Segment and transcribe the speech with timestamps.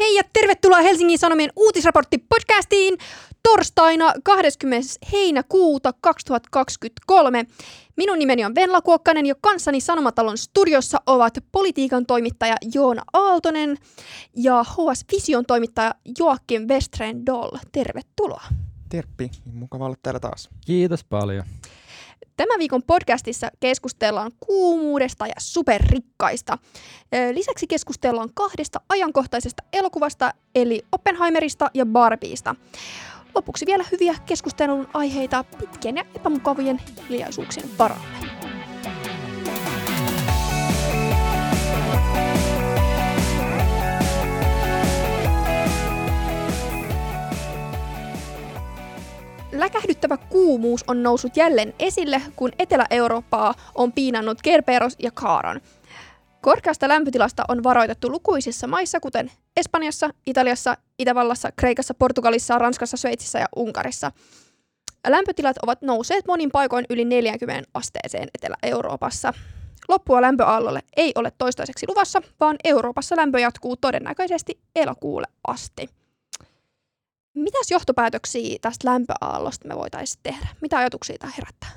[0.00, 2.98] Hei ja tervetuloa Helsingin Sanomien uutisraportti-podcastiin
[3.42, 4.88] torstaina 20.
[5.12, 7.44] heinäkuuta 2023.
[7.96, 13.76] Minun nimeni on Venla Kuokkanen ja kanssani Sanomatalon studiossa ovat politiikan toimittaja Joona Aaltonen
[14.36, 17.56] ja HS Vision toimittaja Joakim Westren Doll.
[17.72, 18.44] Tervetuloa.
[18.88, 20.48] Terppi, mukava olla täällä taas.
[20.66, 21.44] Kiitos paljon.
[22.36, 26.58] Tämän viikon podcastissa keskustellaan kuumuudesta ja superrikkaista.
[27.32, 32.54] Lisäksi keskustellaan kahdesta ajankohtaisesta elokuvasta, eli Oppenheimerista ja Barbiesta.
[33.34, 38.39] Lopuksi vielä hyviä keskustelun aiheita pitkien ja epämukavien hiljaisuuksien varalle.
[49.60, 55.60] Läkähdyttävä kuumuus on noussut jälleen esille, kun Etelä-Eurooppaa on piinannut Kerberos ja Kaaron.
[56.40, 63.46] Korkeasta lämpötilasta on varoitettu lukuisissa maissa, kuten Espanjassa, Italiassa, Itävallassa, Kreikassa, Portugalissa, Ranskassa, Sveitsissä ja
[63.56, 64.12] Unkarissa.
[65.08, 69.32] Lämpötilat ovat nousseet monin paikoin yli 40 asteeseen Etelä-Euroopassa.
[69.88, 75.99] Loppua lämpöaallolle ei ole toistaiseksi luvassa, vaan Euroopassa lämpö jatkuu todennäköisesti elokuulle asti.
[77.40, 80.48] Mitäs johtopäätöksiä tästä lämpöaallosta me voitaisiin tehdä?
[80.60, 81.70] Mitä ajatuksia tämä herättää?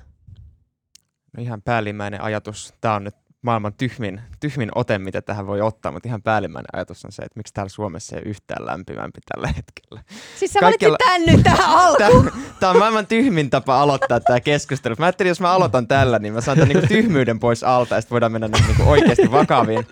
[1.38, 5.92] No ihan päällimmäinen ajatus, tämä on nyt maailman tyhmin, tyhmin ote, mitä tähän voi ottaa,
[5.92, 10.04] mutta ihan päällimmäinen ajatus on se, että miksi täällä Suomessa ei yhtään lämpimämpi tällä hetkellä.
[10.40, 10.98] Siis sä Kaikilla...
[10.98, 12.32] tän nyt tähän alkuun.
[12.60, 14.96] Tämä on maailman tyhmin tapa aloittaa tämä keskustelu.
[15.00, 18.02] Mä ajattelin, jos mä aloitan tällä, niin mä saan tämän niinku tyhmyyden pois alta ja
[18.02, 19.88] sitten voidaan mennä niinku oikeasti vakaviin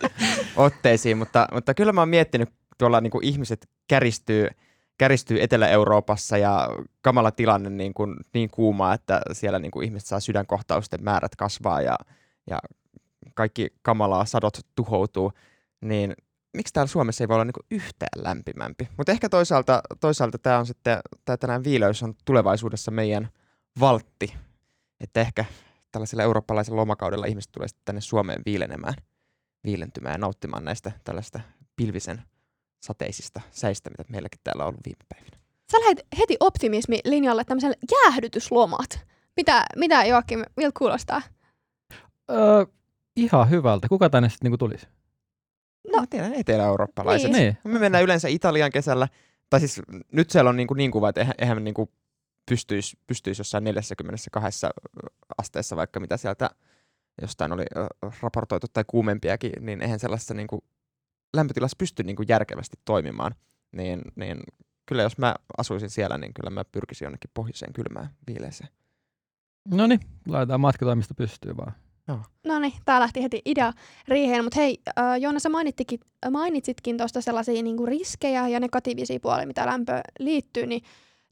[0.56, 1.18] otteisiin.
[1.18, 4.48] Mutta, mutta kyllä mä oon miettinyt, tuolla niinku ihmiset käristyy–
[5.02, 6.70] käristyy Etelä-Euroopassa ja
[7.02, 11.82] kamala tilanne niin, kuin, niin kuuma, että siellä niin kuin ihmiset saa sydänkohtausten määrät kasvaa
[11.82, 11.96] ja,
[12.50, 12.60] ja
[13.34, 15.32] kaikki kamalaa sadot tuhoutuu,
[15.82, 16.14] niin
[16.54, 18.88] miksi täällä Suomessa ei voi olla niin yhtään lämpimämpi?
[18.98, 23.30] Mutta ehkä toisaalta, toisaalta tämä on sitten, tämä tänään viileys on tulevaisuudessa meidän
[23.80, 24.34] valtti,
[25.00, 25.46] että ehkä
[25.92, 28.96] tällaisella eurooppalaisella lomakaudella ihmiset tulee sitten tänne Suomeen viilenemään,
[29.64, 31.40] viilentymään ja nauttimaan näistä tällaista
[31.75, 32.22] pilvisen
[32.81, 35.38] sateisista säistä, mitä meilläkin täällä on ollut viime päivinä.
[35.72, 39.00] Sä lähdet heti optimismi-linjalle tämmöiselle jäähdytyslomat.
[39.38, 41.22] Mitä, mitä Joakim, miltä kuulostaa?
[42.31, 42.66] Öö,
[43.16, 43.88] ihan hyvältä.
[43.88, 44.88] Kuka tänne sitten niinku tulisi?
[45.92, 47.31] No, Mä tiedän etelä-eurooppalaiset.
[47.31, 47.58] Niin.
[47.64, 49.08] Me mennään yleensä Italian kesällä,
[49.50, 49.81] tai siis
[50.12, 51.90] nyt siellä on niin, kuin niin kuva, että eihän, eihän niin kuin
[52.50, 54.68] pystyisi, pystyisi jossain 42
[55.38, 56.50] asteessa vaikka mitä sieltä
[57.22, 57.66] jostain oli
[58.22, 60.62] raportoitu tai kuumempiakin, niin eihän sellaisessa niin kuin
[61.34, 63.36] lämpötilassa pysty niin kuin järkevästi toimimaan,
[63.72, 64.38] niin, niin
[64.86, 68.69] kyllä jos mä asuisin siellä, niin kyllä mä pyrkisin jonnekin pohjoiseen kylmään viileeseen.
[69.74, 71.74] No niin, laitetaan matkatoimista pystyy vaan.
[72.46, 73.74] No niin, tää lähti heti idea
[74.08, 75.50] riiheen, mutta hei, äh, Joona, sä
[76.31, 80.81] mainitsitkin tuosta sellaisia niinku riskejä ja negatiivisia puolia, mitä lämpö liittyy, niin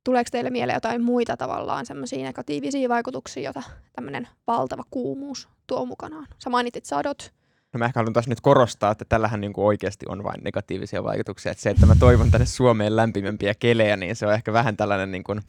[0.04, 6.28] tuleeko teille mieleen jotain muita tavallaan semmoisia negatiivisia vaikutuksia, joita tämmöinen valtava kuumuus tuo mukanaan?
[6.44, 7.34] Sä mainitit sadot,
[7.74, 11.03] No mä ehkä haluan taas nyt korostaa, että tällähän niin kuin oikeasti on vain negatiivisia
[11.03, 11.52] vaikutuksia.
[11.52, 15.12] Että se, että mä toivon tänne Suomeen lämpimämpiä kelejä, niin se on ehkä vähän tällainen
[15.12, 15.41] niin kuin,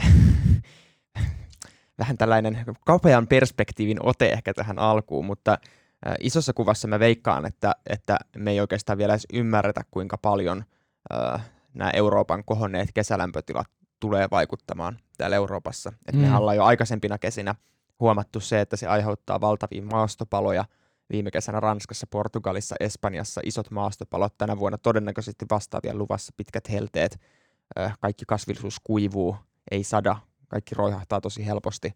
[1.98, 5.58] vähän tällainen kapean perspektiivin ote ehkä tähän alkuun, mutta
[6.20, 10.64] isossa kuvassa mä veikkaan, että, että me ei oikeastaan vielä edes ymmärretä, kuinka paljon
[11.14, 13.66] äh, nämä Euroopan kohonneet kesälämpötilat
[14.00, 15.92] tulee vaikuttamaan täällä Euroopassa.
[16.06, 16.20] Et mm.
[16.20, 17.54] Mehän ollaan jo aikaisempina kesinä
[18.00, 20.64] huomattu se, että se aiheuttaa valtavia maastopaloja–
[21.10, 24.38] viime kesänä Ranskassa, Portugalissa, Espanjassa isot maastopalot.
[24.38, 27.20] Tänä vuonna todennäköisesti vastaavia luvassa pitkät helteet.
[28.00, 29.36] Kaikki kasvillisuus kuivuu,
[29.70, 30.16] ei sada,
[30.48, 31.92] kaikki roihahtaa tosi helposti.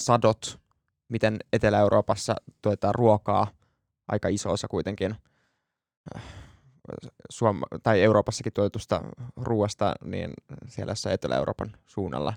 [0.00, 0.60] Sadot,
[1.08, 3.46] miten Etelä-Euroopassa tuetaan ruokaa,
[4.08, 5.16] aika iso osa kuitenkin
[7.32, 9.02] Suom- tai Euroopassakin tuotetusta
[9.36, 10.32] ruoasta, niin
[10.68, 12.34] siellä Etelä-Euroopan suunnalla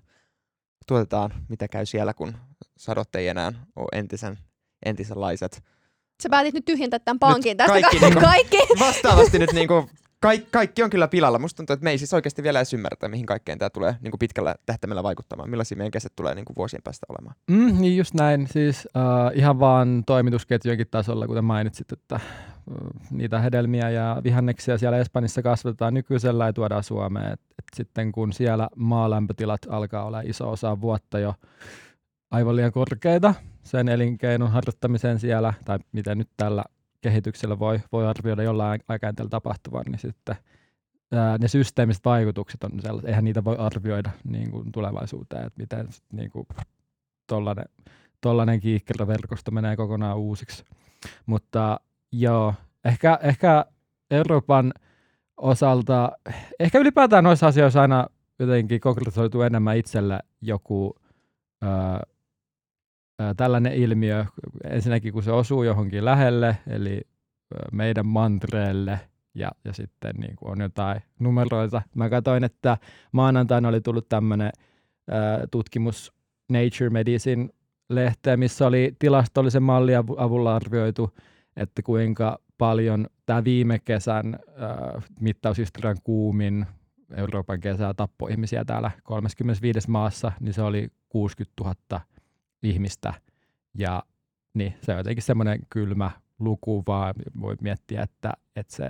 [0.87, 2.37] tuotetaan, mitä käy siellä, kun
[2.77, 4.37] sadot ei enää ole entisen
[4.85, 5.63] entisenlaiset.
[6.23, 8.57] Sä päätit nyt tyhjentää tämän pankin nyt tästä kaikki, niinku, kaikki.
[8.79, 9.89] Vastaavasti nyt niinku,
[10.19, 11.39] kaikki, kaikki on kyllä pilalla.
[11.39, 14.17] Musta tuntuu, että me ei siis oikeasti vielä edes ymmärretä, mihin kaikkeen tämä tulee niinku
[14.17, 15.49] pitkällä tähtäimellä vaikuttamaan.
[15.49, 17.35] Millaisia meidän kesät tulee niinku vuosien päästä olemaan.
[17.47, 18.47] Mm, niin just näin.
[18.47, 22.19] Siis uh, ihan vaan toimitusketjujenkin tasolla, kuten mainitsit, että
[22.71, 27.33] uh, niitä hedelmiä ja vihanneksia siellä Espanjassa kasvatetaan nykyisellä ja tuodaan Suomeen.
[27.33, 31.33] Et, et sitten kun siellä maalämpötilat alkaa olla iso osa vuotta jo
[32.31, 36.63] aivan liian korkeita sen elinkeinon harjoittamiseen siellä, tai miten nyt tällä
[37.01, 40.35] kehityksellä voi, voi arvioida jollain aikajänteellä tapahtuvan, niin sitten
[41.11, 45.87] ää, ne systeemiset vaikutukset on sellaiset, eihän niitä voi arvioida niin kuin tulevaisuuteen, että miten
[46.11, 46.47] niin kuin
[47.27, 47.65] tollainen,
[49.51, 50.63] menee kokonaan uusiksi.
[51.25, 51.79] Mutta
[52.11, 52.53] joo,
[52.85, 53.65] ehkä, ehkä
[54.11, 54.73] Euroopan
[55.37, 56.11] osalta,
[56.59, 58.07] ehkä ylipäätään noissa asioissa aina
[58.39, 60.95] jotenkin konkretisoituu enemmän itselle joku
[63.37, 64.25] tällainen ilmiö,
[64.63, 67.01] ensinnäkin kun se osuu johonkin lähelle, eli
[67.71, 68.99] meidän mantreelle,
[69.35, 71.81] ja, ja sitten niin kuin on jotain numeroita.
[71.95, 72.77] Mä katsoin, että
[73.11, 74.51] maanantaina oli tullut tämmöinen
[75.51, 76.13] tutkimus
[76.51, 77.49] Nature Medicine
[77.89, 81.09] lehteen, missä oli tilastollisen mallin avulla arvioitu,
[81.57, 86.65] että kuinka paljon tämä viime kesän äh, mittaushistorian kuumin
[87.15, 92.01] Euroopan kesä tappoi ihmisiä täällä 35 maassa, niin se oli 60 000
[92.63, 93.13] ihmistä.
[93.77, 94.03] Ja
[94.53, 98.89] niin, se on jotenkin semmoinen kylmä luku, vaan voi miettiä, että, että se,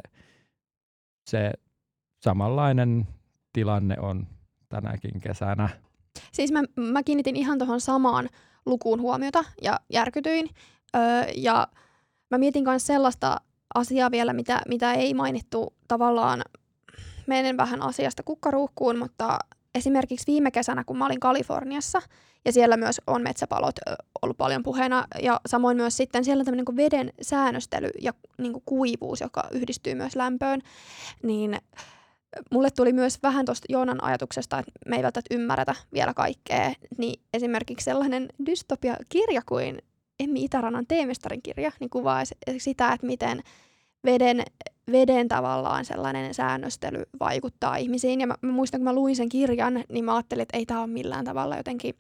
[1.30, 1.52] se
[2.24, 3.08] samanlainen
[3.54, 4.28] tilanne on
[4.70, 5.70] tänäkin kesänä.
[6.32, 8.30] Siis mä, mä kiinnitin ihan tuohon samaan
[8.66, 10.50] lukuun huomiota ja järkytyin.
[10.96, 11.02] Öö,
[11.36, 11.68] ja
[12.32, 13.42] mä mietin myös sellaista
[13.76, 16.42] asiaa vielä, mitä, mitä ei mainittu tavallaan,
[17.28, 19.40] menen vähän asiasta kukkaruukkuun, mutta
[19.76, 22.02] esimerkiksi viime kesänä, kun mä olin Kaliforniassa,
[22.46, 23.76] ja siellä myös on metsäpalot
[24.22, 28.64] ollut paljon puheena, ja samoin myös sitten siellä tämmöinen niin veden säännöstely ja niin kuin
[28.66, 30.62] kuivuus, joka yhdistyy myös lämpöön,
[31.24, 31.58] niin
[32.52, 37.22] mulle tuli myös vähän tuosta Joonan ajatuksesta, että me ei välttämättä ymmärretä vielä kaikkea, niin
[37.34, 39.82] esimerkiksi sellainen dystopia-kirja kuin
[40.20, 42.24] Emmi Itärannan teemestarin kirja, niin kuvaa
[42.58, 43.44] sitä, että miten
[44.06, 44.44] veden,
[44.92, 48.22] veden tavallaan sellainen säännöstely vaikuttaa ihmisiin.
[48.22, 50.80] Ja mä, mä muistan, kun mä luin sen kirjan, niin mä ajattelin, että ei tämä
[50.80, 51.96] ole millään tavalla jotenkin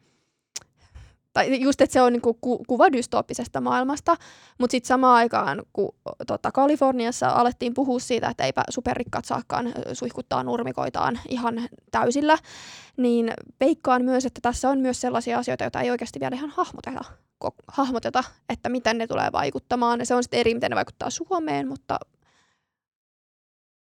[1.33, 4.15] tai just, että se on niinku ku, kuva dystooppisesta maailmasta,
[4.59, 5.95] mutta sitten samaan aikaan, kun
[6.27, 11.61] tota, Kaliforniassa alettiin puhua siitä, että eipä superrikkaat saakaan suihkuttaa nurmikoitaan ihan
[11.91, 12.37] täysillä,
[12.97, 17.03] niin veikkaan myös, että tässä on myös sellaisia asioita, joita ei oikeasti vielä ihan hahmoteta,
[17.67, 20.05] hahmoteta että miten ne tulee vaikuttamaan.
[20.05, 21.99] Se on sitten eri, miten ne vaikuttaa Suomeen, mutta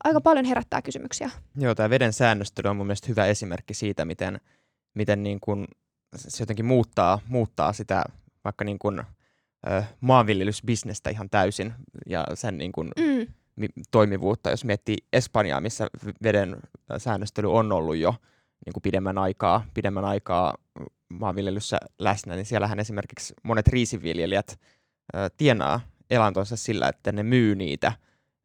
[0.04, 1.30] aika paljon herättää kysymyksiä.
[1.56, 4.42] Joo, tämä veden säännöstely on mun mielestä hyvä esimerkki siitä, miten,
[4.94, 5.68] miten niin kuin
[6.16, 8.04] se jotenkin muuttaa, muuttaa sitä
[8.44, 9.00] vaikka niin kuin,
[9.70, 11.74] ö, maanviljelysbisnestä ihan täysin
[12.06, 13.28] ja sen niin kuin, mm.
[13.92, 14.50] toimivuutta.
[14.50, 15.88] Jos miettii Espanjaa, missä
[16.24, 16.58] veden
[16.98, 18.16] säännöstely on ollut jo
[18.66, 20.56] niin kuin pidemmän aikaa, pidemmän aikaa
[21.20, 24.60] maanviljelyssä läsnä, niin siellähän esimerkiksi monet riisiviljelijät
[25.16, 25.80] ö, tienaa
[26.10, 27.94] elantonsa sillä, että ne myy niitä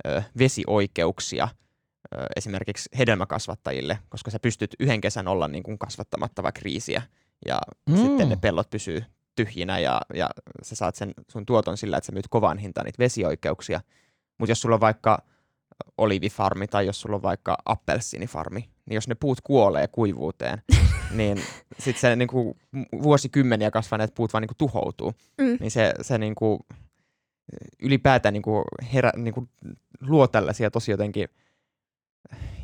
[0.06, 1.48] ö, vesioikeuksia
[2.14, 7.02] ö, esimerkiksi hedelmäkasvattajille, koska sä pystyt yhden kesän olla niin kuin kasvattamatta vaikka riisiä
[7.46, 7.58] ja
[7.90, 7.96] mm.
[7.96, 9.04] sitten ne pellot pysyy
[9.36, 10.30] tyhjinä ja, ja
[10.62, 13.80] sä saat sen sun tuoton sillä, että sä myyt kovan hintaan niitä vesioikeuksia.
[14.38, 15.22] Mutta jos sulla on vaikka
[15.98, 20.62] olivifarmi tai jos sulla on vaikka appelsiinifarmi, niin jos ne puut kuolee kuivuuteen,
[21.18, 21.42] niin
[21.78, 22.56] sitten se niinku,
[23.02, 25.12] vuosikymmeniä kasvaneet puut vaan niinku tuhoutuu.
[25.38, 25.56] Mm.
[25.60, 26.66] Niin se, se niinku,
[27.82, 28.64] ylipäätään niinku
[28.94, 29.48] herä, niinku,
[30.00, 31.28] luo tällaisia tosi jotenkin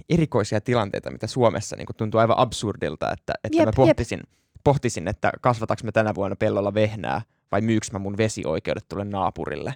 [0.09, 4.61] erikoisia tilanteita, mitä Suomessa niinku tuntuu aivan absurdilta, että, että jep, mä pohtisin, jep.
[4.64, 7.23] pohtisin, että kasvataks mä tänä vuonna pellolla vehnää
[7.53, 9.75] vai myyks mä mun vesioikeudet tulle naapurille,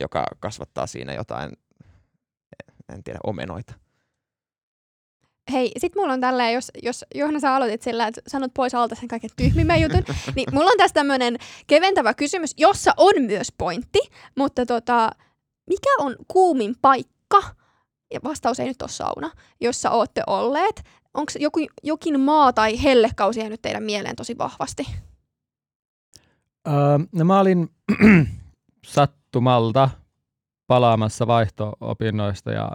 [0.00, 1.52] joka kasvattaa siinä jotain,
[2.92, 3.74] en tiedä, omenoita.
[5.52, 8.94] Hei, sit mulla on tälleen, jos, jos Johanna sä aloitit sillä, että sanot pois alta
[8.94, 10.02] sen kaiken tyhmimmän jutun,
[10.36, 11.36] niin mulla on tässä tämmönen
[11.66, 13.98] keventävä kysymys, jossa on myös pointti,
[14.36, 15.10] mutta tota,
[15.66, 17.42] mikä on kuumin paikka,
[18.14, 20.82] ja vastaus ei nyt ole sauna, jossa olette olleet.
[21.14, 24.86] Onko joku, jokin maa tai hellekausi jäänyt teidän mieleen tosi vahvasti?
[26.68, 27.68] Öö, no mä olin
[28.86, 29.90] sattumalta
[30.66, 32.70] palaamassa vaihto-opinnoista ja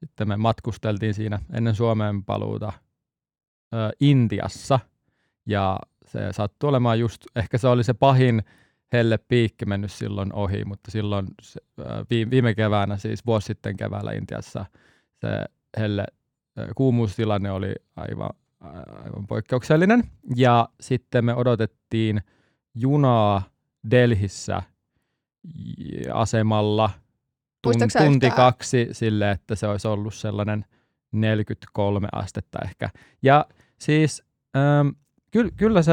[0.00, 2.72] sitten me matkusteltiin siinä ennen Suomeen paluuta
[3.74, 4.80] ö, Intiassa
[5.46, 8.42] ja se sattui olemaan just, ehkä se oli se pahin
[8.92, 11.60] helle piikki mennyt silloin ohi, mutta silloin se,
[12.30, 14.66] viime keväänä, siis vuosi sitten keväällä Intiassa,
[15.20, 15.28] se
[15.78, 16.04] helle
[16.76, 18.30] kuumuustilanne oli aivan,
[19.04, 20.04] aivan poikkeuksellinen.
[20.36, 22.20] Ja sitten me odotettiin
[22.74, 23.42] junaa
[23.90, 24.62] Delhissä
[26.12, 26.90] asemalla–
[27.62, 30.64] tun, tunti kaksi sille, että se olisi ollut sellainen
[31.12, 32.90] 43 astetta ehkä.
[33.22, 33.46] Ja
[33.78, 34.22] siis
[34.56, 34.88] ähm,
[35.30, 35.92] ky- kyllä se,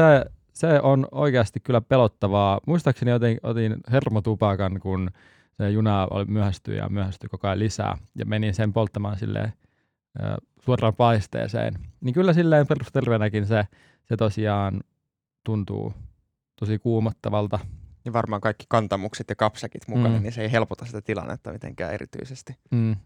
[0.52, 2.60] se on oikeasti kyllä pelottavaa.
[2.66, 5.10] Muistaakseni otin, otin hermotupakan, kun
[5.56, 9.52] se juna oli myöhästyi ja myöhästyi koko ajan lisää ja menin sen polttamaan silleen
[10.22, 11.74] äh, suoraan paisteeseen.
[12.00, 13.66] Niin kyllä silleen perusterveenäkin se,
[14.04, 14.80] se tosiaan
[15.44, 15.94] tuntuu
[16.60, 17.58] tosi kuumottavalta
[18.10, 20.22] ja varmaan kaikki kantamukset ja kapsäkit mukana, mm.
[20.22, 22.56] niin se ei helpota sitä tilannetta mitenkään erityisesti.
[22.70, 22.96] Mm.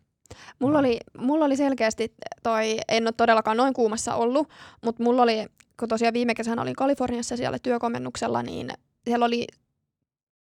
[0.58, 4.48] Mulla oli, mulla oli selkeästi toi, en ole todellakaan noin kuumassa ollut,
[4.84, 5.46] mutta mulla oli,
[5.80, 8.70] kun tosiaan viime kesänä olin Kaliforniassa siellä työkomennuksella, niin
[9.04, 9.46] siellä oli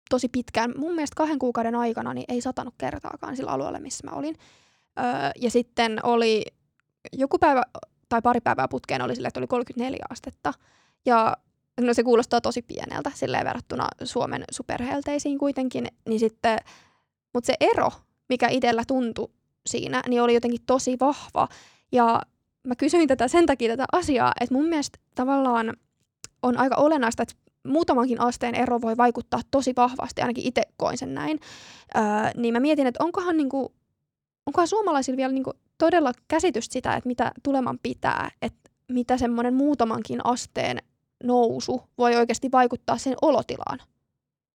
[0.09, 4.15] tosi pitkään, mun mielestä kahden kuukauden aikana, niin ei satanut kertaakaan sillä alueella, missä mä
[4.15, 4.35] olin.
[4.99, 5.05] Öö,
[5.41, 6.43] ja sitten oli
[7.13, 7.63] joku päivä
[8.09, 10.53] tai pari päivää putkeen oli sille, että oli 34 astetta.
[11.05, 11.37] Ja
[11.81, 16.59] no se kuulostaa tosi pieneltä silleen verrattuna Suomen superhelteisiin kuitenkin, niin sitten,
[17.33, 17.91] mutta se ero,
[18.29, 19.29] mikä itsellä tuntui
[19.65, 21.47] siinä, niin oli jotenkin tosi vahva.
[21.91, 22.21] Ja
[22.67, 25.73] mä kysyin tätä sen takia tätä asiaa, että mun mielestä tavallaan
[26.43, 27.35] on aika olennaista, että
[27.67, 31.39] muutamankin asteen ero voi vaikuttaa tosi vahvasti, ainakin itse koin sen näin.
[31.97, 32.03] Öö,
[32.35, 33.73] niin mä mietin, että onkohan, niinku,
[34.45, 40.19] onkohan suomalaisilla vielä niinku todella käsitystä sitä, että mitä tuleman pitää, että mitä semmoinen muutamankin
[40.23, 40.77] asteen
[41.23, 43.79] nousu voi oikeasti vaikuttaa sen olotilaan.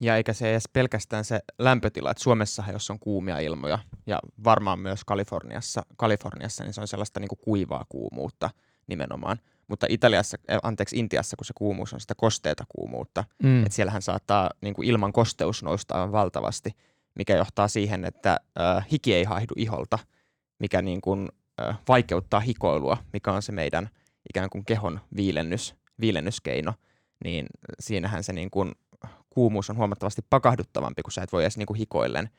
[0.01, 4.79] Ja eikä se edes pelkästään se lämpötila, että Suomessahan jos on kuumia ilmoja ja varmaan
[4.79, 8.49] myös Kaliforniassa, Kaliforniassa niin se on sellaista niin kuin kuivaa kuumuutta
[8.87, 9.37] nimenomaan.
[9.67, 13.63] Mutta Italiassa, eh, anteeksi Intiassa, kun se kuumuus on sitä kosteeta kuumuutta, mm.
[13.63, 16.71] että siellähän saattaa niin kuin ilman kosteus nousta valtavasti,
[17.15, 19.99] mikä johtaa siihen, että äh, hiki ei haihdu iholta,
[20.59, 21.29] mikä niin kuin,
[21.61, 23.89] äh, vaikeuttaa hikoilua, mikä on se meidän
[24.29, 26.73] ikään kuin kehon viilennys, viilennyskeino,
[27.23, 27.45] niin
[27.79, 28.71] siinähän se niin kuin
[29.29, 32.29] kuumuus on huomattavasti pakahduttavampi, kun sä et voi edes niin kuin hikoillen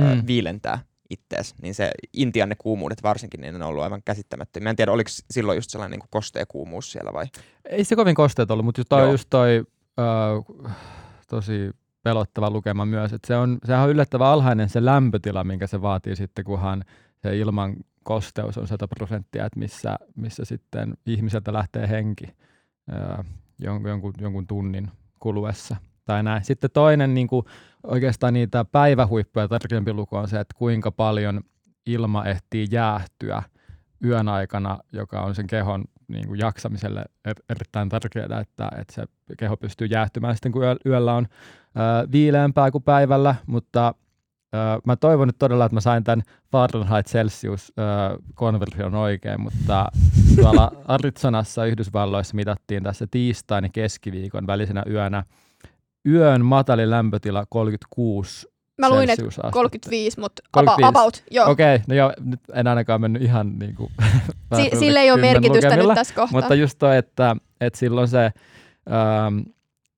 [0.00, 0.26] äh, mm.
[0.26, 0.78] viilentää
[1.10, 4.64] ittees, niin se Intian ne kuumuudet varsinkin, niin ne on ollut aivan käsittämättömiä.
[4.64, 7.26] Mä en tiedä, oliko silloin just sellainen niin kostea kuumuus siellä vai?
[7.64, 9.64] Ei se kovin kosteet ollut, mutta toi, just toi
[9.98, 10.76] äh,
[11.28, 11.70] tosi
[12.02, 16.16] pelottava lukema myös, että se on, sehän on yllättävän alhainen se lämpötila, minkä se vaatii
[16.16, 16.84] sitten, kunhan
[17.22, 22.24] se ilman kosteus on 100 prosenttia, että missä, missä sitten ihmiseltä lähtee henki
[23.58, 26.44] jonkun, jonkun tunnin kuluessa tai näin.
[26.44, 27.46] Sitten toinen niin kuin
[27.86, 31.40] oikeastaan niitä päivähuippuja tärkeämpi luku on se, että kuinka paljon
[31.86, 33.42] ilma ehtii jäähtyä
[34.04, 39.04] yön aikana, joka on sen kehon niin kuin jaksamiselle er, erittäin tärkeää, että, että se
[39.38, 41.26] keho pystyy jäähtymään sitten, kun yöllä on
[41.74, 43.94] ää, viileämpää kuin päivällä, mutta
[44.52, 47.72] ää, mä toivon nyt todella, että mä sain tämän Fahrenheit Celsius
[48.34, 49.86] konversion oikein, mutta
[50.40, 55.24] tuolla Arizonassa Yhdysvalloissa mitattiin tässä tiistain ja keskiviikon välisenä yönä
[56.06, 60.88] yön matalin lämpötila 36 Mä luin, että 35, mutta 35.
[60.88, 61.50] about, joo.
[61.50, 63.92] Okei, okay, no joo, nyt en ainakaan mennyt ihan niin kuin
[64.56, 66.40] si- Sille ei ole merkitystä nyt tässä kohtaa.
[66.40, 69.40] Mutta just toi, että, että silloin se, ähm,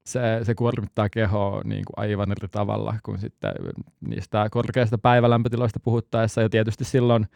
[0.06, 3.52] se, se kuormittaa kehoa niin kuin aivan eri tavalla kuin sitten
[4.00, 6.40] niistä korkeista päivälämpötiloista puhuttaessa.
[6.40, 7.26] Ja tietysti silloin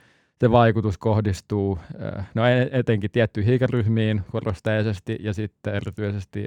[0.41, 1.79] se vaikutus kohdistuu
[2.17, 6.47] äh, no etenkin tiettyihin ikäryhmiin korosteisesti ja sitten erityisesti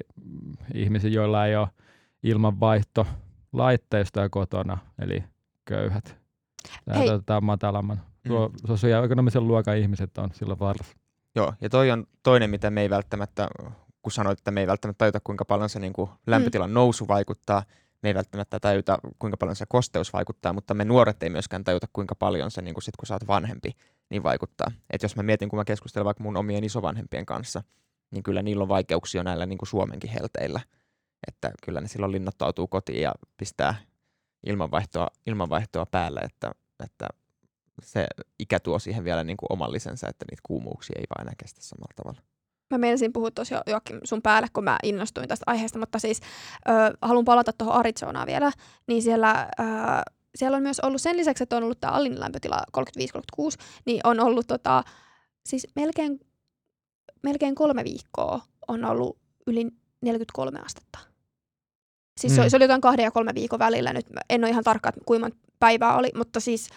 [0.73, 1.67] ihmisiin, joilla ei ole
[2.23, 3.07] ilmanvaihto
[3.53, 5.23] laitteistoja kotona, eli
[5.65, 6.17] köyhät.
[6.85, 8.01] Tämä tota, matalamman.
[8.27, 8.53] Tuo mm.
[8.67, 10.97] sosioekonomisen luokan ihmiset on silloin vaarassa.
[11.35, 13.47] Joo, ja toi on toinen, mitä me ei välttämättä,
[14.01, 16.73] kun sanoit, että me ei välttämättä tajuta, kuinka paljon se niin kuin lämpötilan mm.
[16.73, 17.63] nousu vaikuttaa,
[18.03, 21.87] me ei välttämättä tajuta, kuinka paljon se kosteus vaikuttaa, mutta me nuoret ei myöskään tajuta,
[21.93, 23.71] kuinka paljon se, niin kuin sit, kun sä oot vanhempi,
[24.09, 24.71] niin vaikuttaa.
[24.89, 27.63] Et jos mä mietin, kun mä keskustelen vaikka mun omien isovanhempien kanssa,
[28.11, 30.59] niin kyllä niillä on vaikeuksia näillä niin kuin Suomenkin helteillä–
[31.27, 33.75] että kyllä ne silloin linnoittautuu kotiin ja pistää
[34.45, 36.51] ilmanvaihtoa, ilmanvaihtoa päälle, että,
[36.83, 37.07] että
[37.83, 38.07] se
[38.39, 41.61] ikä tuo siihen vielä niin kuin oman lisänsä, että niitä kuumuuksia ei vaan enää kestä
[41.61, 42.21] samalla tavalla.
[42.71, 46.19] Mä menisin puhua tosiaan Joakim sun päälle, kun mä innostuin tästä aiheesta, mutta siis
[46.69, 48.51] ö, haluan palata tuohon Arizonaan vielä,
[48.87, 49.63] niin siellä, ö,
[50.35, 52.81] siellä on myös ollut sen lisäksi, että on ollut tämä allin lämpötila 35-36,
[53.85, 54.83] niin on ollut tota,
[55.45, 56.19] siis melkein,
[57.23, 59.67] melkein kolme viikkoa on ollut yli
[60.01, 60.99] 43 astetta.
[62.19, 62.49] Siis mm.
[62.49, 63.93] se, oli jotain kahden ja kolmen viikon välillä.
[63.93, 66.69] Nyt en ole ihan tarkka, että kuinka päivää oli, mutta siis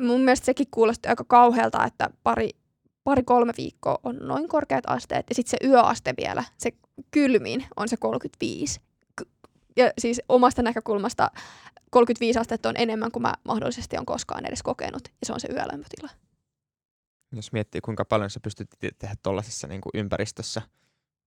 [0.00, 2.50] mun mielestä sekin kuulosti aika kauhealta, että pari,
[3.04, 6.70] pari kolme viikkoa on noin korkeat asteet ja sitten se yöaste vielä, se
[7.10, 8.80] kylmin on se 35.
[9.76, 11.30] Ja siis omasta näkökulmasta
[11.90, 15.48] 35 astetta on enemmän kuin mä mahdollisesti on koskaan edes kokenut ja se on se
[15.52, 16.10] yölämpötila.
[17.32, 20.62] Jos miettii, kuinka paljon sä pystyt tehdä tuollaisessa niin ympäristössä,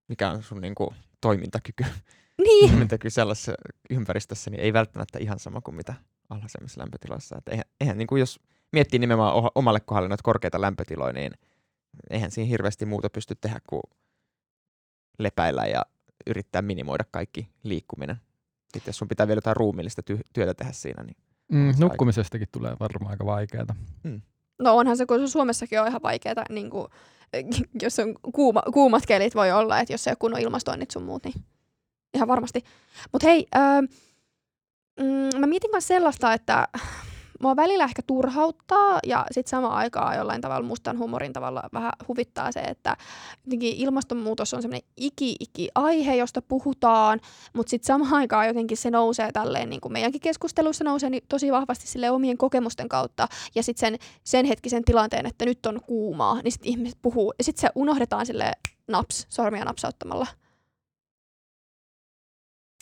[0.08, 0.90] mikä on sun niin kuin,
[1.22, 1.86] toimintakyky,
[2.44, 2.70] niin.
[2.72, 3.54] toimintakyky sellaisessa
[3.90, 5.94] ympäristössä, niin ei välttämättä ihan sama kuin mitä
[6.30, 7.38] alhaisemmissa lämpötiloissa.
[7.38, 8.40] Et eihän, eihän niin kuin jos
[8.72, 11.32] miettii nimenomaan omalle kohdalle noita korkeita lämpötiloja, niin
[12.10, 13.84] eihän siinä hirveästi muuta pysty tehdä kuin
[15.20, 15.86] lepäillä ja
[16.28, 18.16] yrittää minimoida kaikki liikkuminen.
[18.74, 21.18] Sitten jos sun pitää vielä jotain ruumiillista ty- työtä tehdä siinä, niin...
[21.52, 22.52] Mm, nukkumisestakin aika...
[22.52, 23.76] tulee varmaan aika vaikeaa.
[24.04, 24.22] Mm.
[24.60, 26.88] No onhan se, kun se Suomessakin on ihan vaikeaa, niin kuin,
[27.82, 31.04] jos on kuuma, kuumat kelit voi olla, että jos se ei ole kunnon ilmastoinnit sun
[31.04, 31.46] muut, niin
[32.14, 32.64] ihan varmasti.
[33.12, 33.82] Mutta hei, öö,
[35.00, 36.68] mm, mä mietin myös sellaista, että
[37.42, 42.52] mua välillä ehkä turhauttaa ja sitten samaan aikaan jollain tavalla mustan humorin tavalla vähän huvittaa
[42.52, 42.98] se, että
[43.46, 47.20] jotenkin ilmastonmuutos on semmoinen iki-iki-aihe, josta puhutaan,
[47.54, 51.52] mutta sitten samaan aikaan jotenkin se nousee tälleen, niin kuin meidänkin keskusteluissa nousee niin tosi
[51.52, 56.42] vahvasti sille omien kokemusten kautta ja sitten sen, sen hetkisen tilanteen, että nyt on kuumaa,
[56.42, 58.52] niin sitten ihmiset puhuu ja sitten se unohdetaan sille
[58.88, 60.28] naps, sormia napsauttamalla.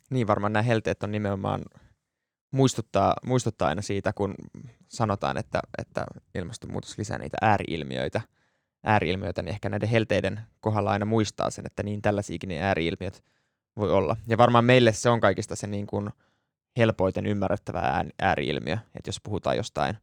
[0.10, 1.62] Niin varmaan nämä helteet on nimenomaan
[2.52, 4.36] muistuttaa, muistuttaa aina siitä, kun
[4.88, 6.06] sanotaan, että, että
[6.36, 8.22] ilmastonmuutos lisää niitä ääriilmiöitä,
[8.84, 13.24] ääriilmiöitä, niin ehkä näiden helteiden kohdalla aina muistaa sen, että niin tällaisiakin ne ääriilmiöt
[13.78, 14.18] voi olla.
[14.28, 16.10] Ja varmaan meille se on kaikista se niin kuin
[16.78, 19.98] helpoiten ymmärrettävä ääriilmiö, että jos puhutaan jostain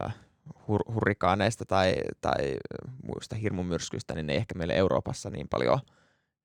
[0.00, 0.14] äh,
[0.48, 2.56] hur- hurrikaaneista tai, tai
[3.02, 5.78] muista hirmumyrskyistä, niin ne ei ehkä meille Euroopassa niin paljon,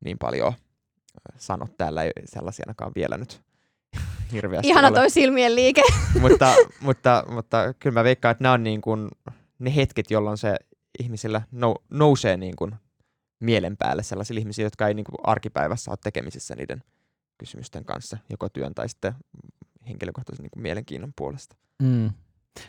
[0.06, 0.54] niin paljon
[1.38, 3.42] sano täällä sellaisianakaan vielä nyt
[4.32, 4.96] hirveästi Ihana ole.
[4.96, 5.82] toi silmien liike.
[6.22, 9.08] mutta, mutta, mutta kyllä mä veikkaan, että nämä on niin kuin
[9.60, 10.56] ne hetket, jolloin se
[11.00, 12.76] ihmisillä nou, nousee niin kuin
[13.40, 16.84] mielen päälle sellaisille ihmisille, jotka ei niin kuin arkipäivässä ole tekemisissä niiden
[17.38, 19.14] kysymysten kanssa, joko työn tai sitten
[19.88, 21.56] henkilökohtaisen niin kuin mielenkiinnon puolesta.
[21.84, 22.10] Mm.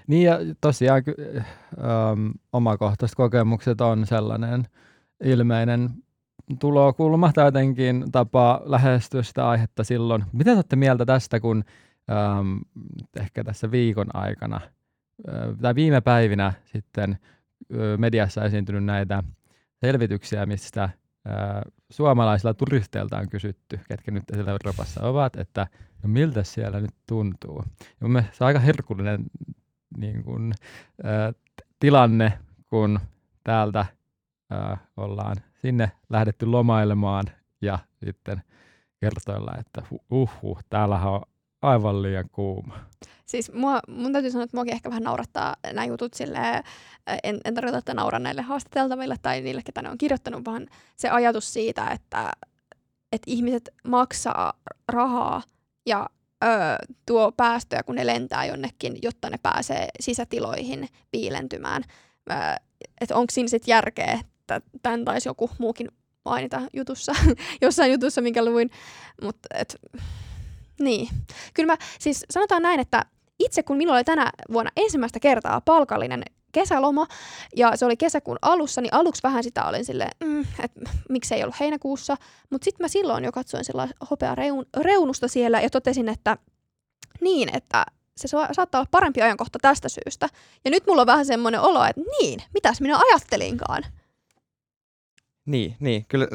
[0.06, 1.02] Niin ja tosiaan
[1.78, 4.68] ähm, omakohtaiset kokemukset on sellainen
[5.24, 5.90] ilmeinen
[6.58, 10.24] tulokulma tai jotenkin tapa lähestyä sitä aihetta silloin.
[10.32, 11.64] Mitä olette mieltä tästä, kun
[12.10, 12.56] ähm,
[13.20, 14.60] ehkä tässä viikon aikana
[15.28, 19.22] äh, tai viime päivinä sitten äh, mediassa esiintynyt näitä
[19.80, 20.92] selvityksiä, mistä äh,
[21.90, 25.66] suomalaisilla turisteilta on kysytty, ketkä nyt siellä Euroopassa ovat, että
[26.02, 27.64] no miltä siellä nyt tuntuu.
[28.00, 29.24] Ja mun se on aika herkullinen
[29.96, 30.54] niin kuin,
[31.04, 31.34] äh,
[31.78, 33.00] tilanne, kun
[33.44, 33.80] täältä
[34.52, 37.24] äh, ollaan sinne lähdetty lomailemaan
[37.62, 38.42] ja sitten
[39.00, 41.22] kertoilla, että uh, uh täällä on
[41.62, 42.78] aivan liian kuuma.
[43.26, 46.64] Siis mua, mun täytyy sanoa, että muakin ehkä vähän naurattaa nämä jutut silleen,
[47.22, 50.66] en, en tarkoita, että nauran näille haastateltaville tai niille, ketä ne on kirjoittanut, vaan
[50.96, 52.32] se ajatus siitä, että,
[53.12, 54.52] että ihmiset maksaa
[54.88, 55.42] rahaa
[55.86, 56.10] ja
[56.44, 56.48] ö,
[57.06, 61.82] tuo päästöjä, kun ne lentää jonnekin, jotta ne pääsee sisätiloihin piilentymään.
[63.00, 64.20] Että onko siinä sitten järkeä,
[64.54, 65.88] että tämän taisi joku muukin
[66.24, 67.12] mainita jutussa,
[67.62, 68.70] jossain jutussa, minkä luin.
[69.22, 69.48] Mutta
[70.80, 71.08] niin.
[71.54, 73.04] Kyllä mä, siis sanotaan näin, että
[73.38, 76.22] itse kun minulla oli tänä vuonna ensimmäistä kertaa palkallinen
[76.52, 77.06] kesäloma,
[77.56, 81.60] ja se oli kesäkuun alussa, niin aluksi vähän sitä olin sille, mm, että miksei ollut
[81.60, 82.16] heinäkuussa,
[82.50, 86.38] mutta sitten mä silloin jo katsoin sellaista hopea reun, reunusta siellä ja totesin, että
[87.20, 87.84] niin, että
[88.16, 90.28] se saattaa olla parempi ajankohta tästä syystä.
[90.64, 93.82] Ja nyt mulla on vähän semmoinen olo, että niin, mitäs minä ajattelinkaan.
[95.46, 96.04] Niin, niin.
[96.08, 96.26] Kyllä,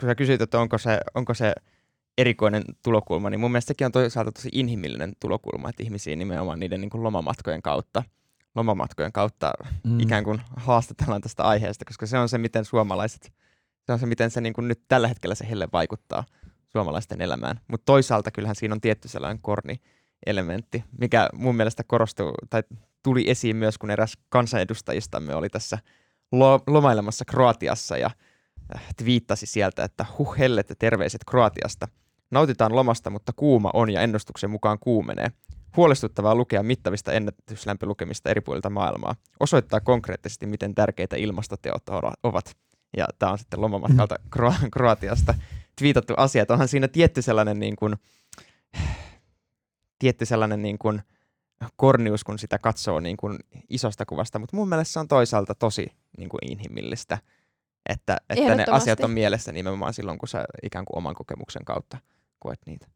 [0.00, 1.52] kun sä kysyit, että onko se, onko se
[2.18, 6.80] erikoinen tulokulma, niin mun mielestä sekin on toisaalta tosi inhimillinen tulokulma, että ihmisiä nimenomaan niiden
[6.80, 8.02] niin kuin lomamatkojen kautta,
[8.54, 9.52] lomamatkojen kautta
[9.84, 10.00] mm.
[10.00, 13.32] ikään kuin haastatellaan tästä aiheesta, koska se on se, miten suomalaiset,
[13.82, 16.24] se on se, miten se niin kuin nyt tällä hetkellä se helle vaikuttaa
[16.68, 17.60] suomalaisten elämään.
[17.68, 19.80] Mutta toisaalta kyllähän siinä on tietty sellainen korni
[20.26, 22.62] elementti, mikä mun mielestä korostuu tai
[23.02, 25.78] tuli esiin myös, kun eräs kansanedustajistamme oli tässä
[26.32, 28.14] lo- lomailemassa Kroatiassa ja äh,
[28.96, 31.88] twiittasi sieltä, että huh hellet ja terveiset Kroatiasta–
[32.30, 35.28] Nautitaan lomasta, mutta kuuma on ja ennustuksen mukaan kuumenee.
[35.76, 39.16] Huolestuttavaa lukea mittavista ennätyslämpölukemista eri puolilta maailmaa.
[39.40, 41.82] Osoittaa konkreettisesti, miten tärkeitä ilmastoteot
[42.22, 42.56] ovat.
[42.96, 45.34] Ja tämä on sitten lomamatkalta Kro- Kroatiasta
[45.78, 47.96] twiitattu asia, että onhan siinä tietty sellainen niin kuin,
[49.98, 51.02] tietty sellainen niin kuin
[51.76, 55.92] kornius, kun sitä katsoo niin kuin isosta kuvasta, mutta mun mielestä se on toisaalta tosi
[56.18, 57.18] niin kuin inhimillistä,
[57.88, 61.98] että, että ne asiat on mielessä nimenomaan silloin, kun sä ikään kuin oman kokemuksen kautta
[62.38, 62.86] koet niitä.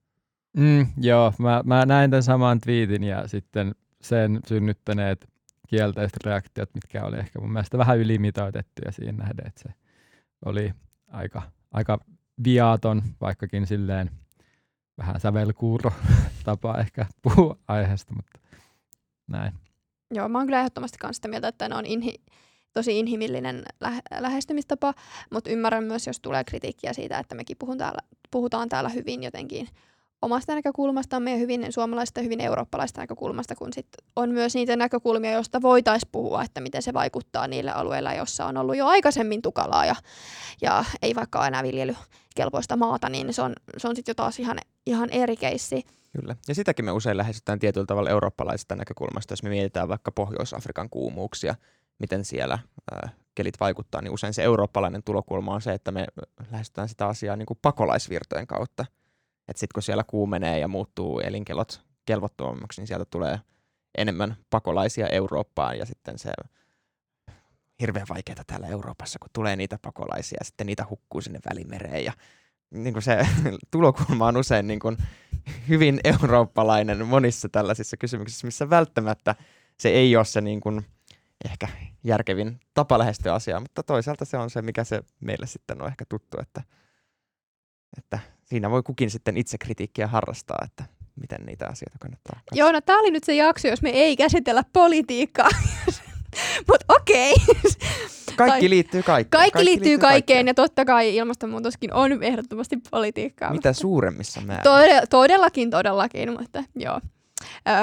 [0.56, 5.28] Mm, joo, mä, mä näin tämän saman twiitin ja sitten sen synnyttäneet
[5.68, 9.74] kielteiset reaktiot, mitkä oli ehkä mun mielestä vähän ylimitoitettuja siinä nähden, että se
[10.44, 10.72] oli
[11.08, 11.98] aika, aika
[12.44, 14.10] viaton, vaikkakin silleen
[14.98, 15.92] vähän sävelkuuro
[16.44, 18.40] tapa ehkä puhua aiheesta, mutta
[19.26, 19.52] näin.
[20.10, 22.32] Joo, mä oon kyllä ehdottomasti kanssa sitä mieltä, että ne on inhi-
[22.72, 24.94] tosi inhimillinen lähe- lähestymistapa,
[25.30, 27.98] mutta ymmärrän myös, jos tulee kritiikkiä siitä, että mekin puhun täällä,
[28.30, 29.68] puhutaan täällä hyvin jotenkin
[30.22, 35.32] omasta näkökulmastamme ja hyvin suomalaisesta ja hyvin eurooppalaista näkökulmasta, kun sit on myös niitä näkökulmia,
[35.32, 39.86] joista voitaisiin puhua, että miten se vaikuttaa niille alueilla, joissa on ollut jo aikaisemmin tukalaa
[39.86, 39.94] ja,
[40.62, 44.58] ja ei vaikka enää viljelykelpoista maata, niin se on, se on sitten jo taas ihan,
[44.86, 45.84] ihan eri keissi.
[46.20, 46.36] Kyllä.
[46.48, 51.54] Ja sitäkin me usein lähestytään tietyllä tavalla eurooppalaisesta näkökulmasta, jos me mietitään vaikka Pohjois-Afrikan kuumuuksia,
[52.00, 52.58] miten siellä
[53.34, 56.06] kelit vaikuttaa, niin usein se eurooppalainen tulokulma on se, että me
[56.50, 58.86] lähestytään sitä asiaa niin kuin pakolaisvirtojen kautta.
[59.48, 63.40] Että sitten kun siellä kuumenee ja muuttuu elinkelot kelvottomammaksi, niin sieltä tulee
[63.98, 66.30] enemmän pakolaisia Eurooppaan ja sitten se
[67.80, 72.12] hirveän vaikeaa täällä Euroopassa, kun tulee niitä pakolaisia ja sitten niitä hukkuu sinne välimereen ja
[72.70, 73.26] niin kuin se
[73.70, 74.96] tulokulma on usein niin kuin
[75.68, 79.34] hyvin eurooppalainen monissa tällaisissa kysymyksissä, missä välttämättä
[79.78, 80.86] se ei ole se niin kuin
[81.44, 81.68] ehkä
[82.04, 86.04] järkevin tapa lähestyä asiaa, mutta toisaalta se on se, mikä se meille sitten on ehkä
[86.08, 86.62] tuttu, että,
[87.98, 90.84] että siinä voi kukin sitten itse kritiikkiä harrastaa, että
[91.20, 92.58] miten niitä asioita kannattaa katsoa.
[92.58, 95.48] Joo, no tämä oli nyt se jakso, jos me ei käsitellä politiikkaa.
[96.68, 97.34] Mutta okei.
[98.36, 99.40] Kaikki tai- liittyy kaikkeen.
[99.40, 100.46] Kaikki liittyy kaikkeen kaikkeen.
[100.46, 103.52] ja totta kai ilmastonmuutoskin on ehdottomasti politiikkaa.
[103.52, 104.64] Mitä suuremmissa määrin.
[104.64, 107.00] Tode- todellakin, todellakin, mutta joo.
[107.68, 107.74] Öö,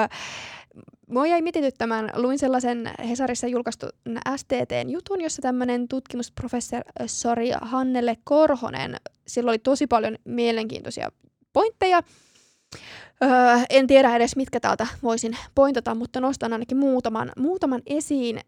[1.08, 3.90] Mua jäi mietityttämään, luin sellaisen Hesarissa julkaistun
[4.36, 11.12] STTn jutun, jossa tämmöinen tutkimusprofessori Hannele Korhonen, sillä oli tosi paljon mielenkiintoisia
[11.52, 12.02] pointteja.
[13.22, 13.30] Öö,
[13.70, 18.40] en tiedä edes mitkä täältä voisin pointata, mutta nostan ainakin muutaman, muutaman esiin.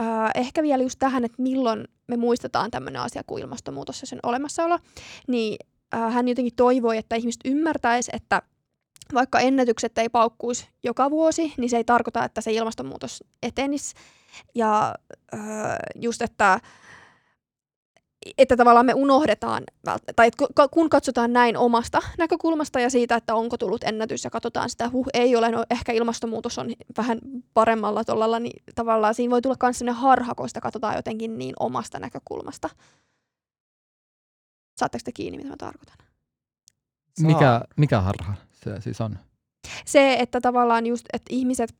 [0.00, 4.18] Öö, ehkä vielä just tähän, että milloin me muistetaan tämmöinen asia kuin ilmastonmuutos ja sen
[4.22, 4.78] olemassaolo.
[5.28, 5.56] Niin
[5.94, 8.42] äh, hän jotenkin toivoi, että ihmiset ymmärtäisi, että
[9.14, 13.94] vaikka ennätykset ei paukkuisi joka vuosi, niin se ei tarkoita, että se ilmastonmuutos etenisi.
[14.54, 14.94] Ja
[15.34, 15.40] äh,
[15.94, 16.60] just, että,
[18.38, 19.64] että tavallaan me unohdetaan,
[20.16, 20.30] tai
[20.70, 25.06] kun katsotaan näin omasta näkökulmasta ja siitä, että onko tullut ennätys ja katsotaan sitä, huh,
[25.14, 27.18] ei ole, no ehkä ilmastonmuutos on vähän
[27.54, 31.54] paremmalla tollalla, niin tavallaan siinä voi tulla myös sellainen harha, kun sitä katsotaan jotenkin niin
[31.60, 32.70] omasta näkökulmasta.
[34.78, 35.96] Saatteko te kiinni, mitä mä tarkoitan?
[37.20, 39.18] Mikä, mikä harha se siis on?
[39.84, 41.74] se, että tavallaan just, että ihmiset,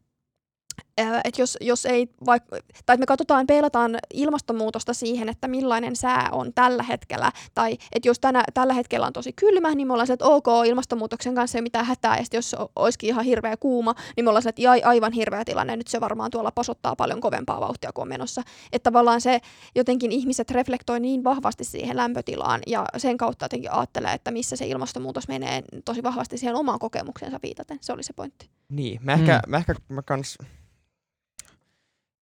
[0.99, 6.29] että jos, jos ei vaikka, tai että me katsotaan, peilataan ilmastonmuutosta siihen, että millainen sää
[6.33, 10.07] on tällä hetkellä, tai että jos tänä, tällä hetkellä on tosi kylmä, niin me ollaan
[10.07, 13.57] se, että ok, ilmastonmuutoksen kanssa ei ole mitään hätää, ja sitten jos olisikin ihan hirveä
[13.57, 16.97] kuuma, niin me ollaan se, että ai, aivan hirveä tilanne, nyt se varmaan tuolla pasottaa
[16.97, 18.43] paljon kovempaa vauhtia kuin on menossa.
[18.73, 19.41] Että tavallaan se
[19.75, 24.67] jotenkin ihmiset reflektoi niin vahvasti siihen lämpötilaan, ja sen kautta jotenkin ajattelee, että missä se
[24.67, 27.79] ilmastonmuutos menee tosi vahvasti siihen omaan kokemuksensa viitaten.
[27.81, 28.49] Se oli se pointti.
[28.69, 29.51] Niin, mä ehkä, Mm.
[29.51, 30.39] mä ehkä mä kans...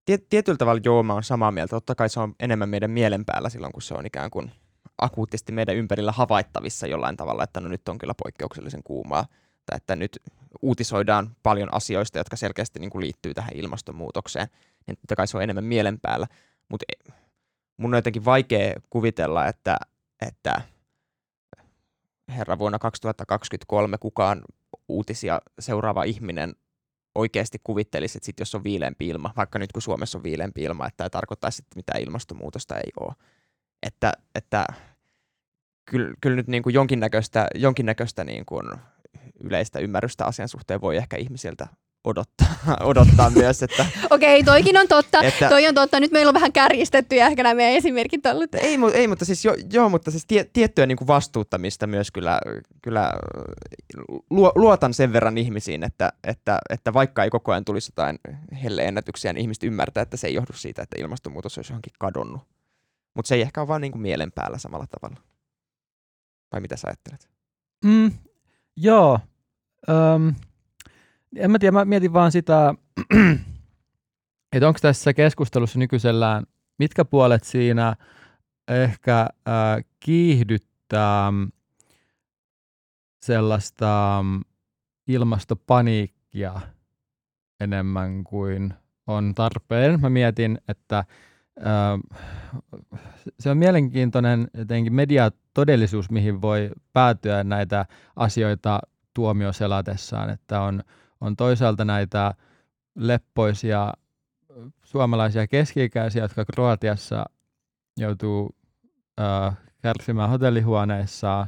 [0.04, 1.70] Tiet, tietyllä tavalla joo, mä oon samaa mieltä.
[1.70, 4.52] Totta kai se on enemmän meidän mielen päällä silloin, kun se on ikään kuin
[4.98, 9.26] akuutisti meidän ympärillä havaittavissa jollain tavalla, että no nyt on kyllä poikkeuksellisen kuumaa.
[9.66, 10.18] Tai että nyt
[10.62, 14.46] uutisoidaan paljon asioista, jotka selkeästi niin kuin liittyy tähän ilmastonmuutokseen.
[14.86, 16.26] Niin totta kai se on enemmän mielen päällä.
[16.68, 16.84] Mutta
[17.76, 19.76] mun on jotenkin vaikea kuvitella, että,
[20.26, 20.62] että
[22.28, 24.42] herra vuonna 2023 kukaan
[24.88, 26.54] uutisia seuraava ihminen
[27.14, 30.86] oikeasti kuvittelisi, että sit jos on viileämpi ilma, vaikka nyt kun Suomessa on viileämpi ilma,
[30.86, 33.14] että tämä tarkoittaisi, että mitään ilmastonmuutosta ei ole.
[33.82, 34.66] Että, että
[35.84, 38.66] kyllä, kyllä nyt niin kuin jonkinnäköistä, jonkinnäköistä niin kuin
[39.44, 41.66] yleistä ymmärrystä asian suhteen voi ehkä ihmisiltä
[42.04, 42.46] odottaa,
[42.90, 45.22] odottaa myös, että, Okei, toikin on totta.
[45.22, 46.00] että Toi on totta.
[46.00, 48.54] Nyt meillä on vähän kärjistetty ja ehkä nämä meidän esimerkit on ollut.
[48.54, 52.10] ei, mu- ei, mutta siis, jo, joo, mutta siis tie, tiettyä niin kuin vastuuttamista myös
[52.10, 52.40] kyllä,
[52.82, 53.12] kyllä
[54.30, 58.18] luo, luotan sen verran ihmisiin, että, että, että vaikka ei koko ajan tulisi jotain
[58.62, 62.42] helleennätyksiä, niin ihmiset ymmärtää, että se ei johdu siitä, että ilmastonmuutos olisi johonkin kadonnut.
[63.14, 65.22] Mutta se ei ehkä ole vaan niin kuin mielen päällä samalla tavalla.
[66.52, 67.28] Vai mitä sä ajattelet?
[67.84, 68.12] Mm,
[68.76, 69.18] joo.
[69.88, 70.34] Öm,
[71.36, 72.74] en mä tiedä, mä mietin vaan sitä,
[74.52, 76.44] että onko tässä keskustelussa nykyisellään,
[76.78, 77.96] mitkä puolet siinä
[78.68, 81.52] ehkä äh, kiihdyttää mm,
[83.22, 84.40] sellaista mm,
[85.06, 86.60] ilmastopaniikkia
[87.60, 88.74] enemmän kuin
[89.06, 90.00] on tarpeen.
[90.00, 91.04] Mä mietin, että äh,
[93.40, 98.80] se on mielenkiintoinen jotenkin mediatodellisuus, mihin voi päätyä näitä asioita
[99.14, 100.82] tuomioselatessaan, että on,
[101.22, 102.34] on toisaalta näitä
[102.94, 103.92] leppoisia
[104.84, 107.24] suomalaisia keski-ikäisiä, jotka Kroatiassa
[107.96, 108.56] joutuu
[109.20, 111.46] äh, kärsimään hotellihuoneissa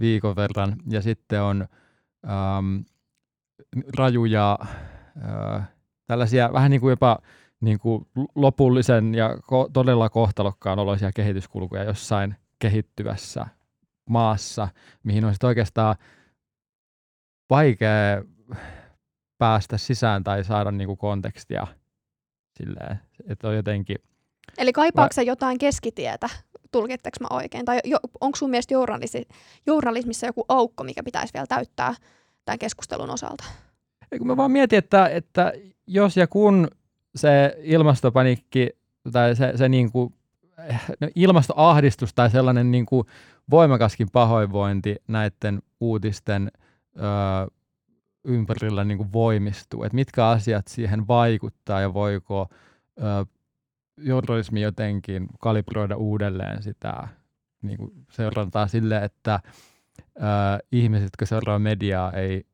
[0.00, 1.66] viikon verran, ja sitten on
[2.24, 2.80] ähm,
[3.98, 5.68] rajuja äh,
[6.06, 7.18] tällaisia vähän niin kuin jopa
[7.60, 13.46] niin kuin lopullisen ja ko- todella kohtalokkaan oloisia kehityskulkuja jossain kehittyvässä
[14.10, 14.68] maassa,
[15.02, 15.96] mihin on sitten oikeastaan
[17.50, 18.22] vaikea
[19.38, 21.66] päästä sisään tai saada niin kuin kontekstia
[22.58, 23.96] silleen, että on jotenkin,
[24.58, 26.28] Eli kaipaako sä jotain keskitietä?
[26.72, 27.64] Tulkitteko mä oikein?
[27.64, 29.28] Tai jo, onko sun mielestä journalisi,
[29.66, 31.94] journalismissa joku aukko, mikä pitäisi vielä täyttää
[32.44, 33.44] tämän keskustelun osalta?
[34.12, 35.52] Ei, kun mä vaan mietin, että, että
[35.86, 36.68] jos ja kun
[37.16, 38.70] se ilmastopanikki
[39.12, 40.14] tai se, se niin kuin,
[41.00, 43.06] no ilmastoahdistus tai sellainen niin kuin
[43.50, 46.50] voimakaskin pahoinvointi näiden uutisten
[46.96, 47.00] ö,
[48.26, 52.48] ympärillä niin kuin voimistuu, että mitkä asiat siihen vaikuttaa ja voiko
[52.98, 53.26] ö,
[53.96, 57.08] journalismi jotenkin kalibroida uudelleen sitä
[57.62, 59.40] niin kuin seurantaa sille, että
[60.00, 60.20] ö,
[60.72, 62.44] ihmiset, jotka seuraa mediaa, ei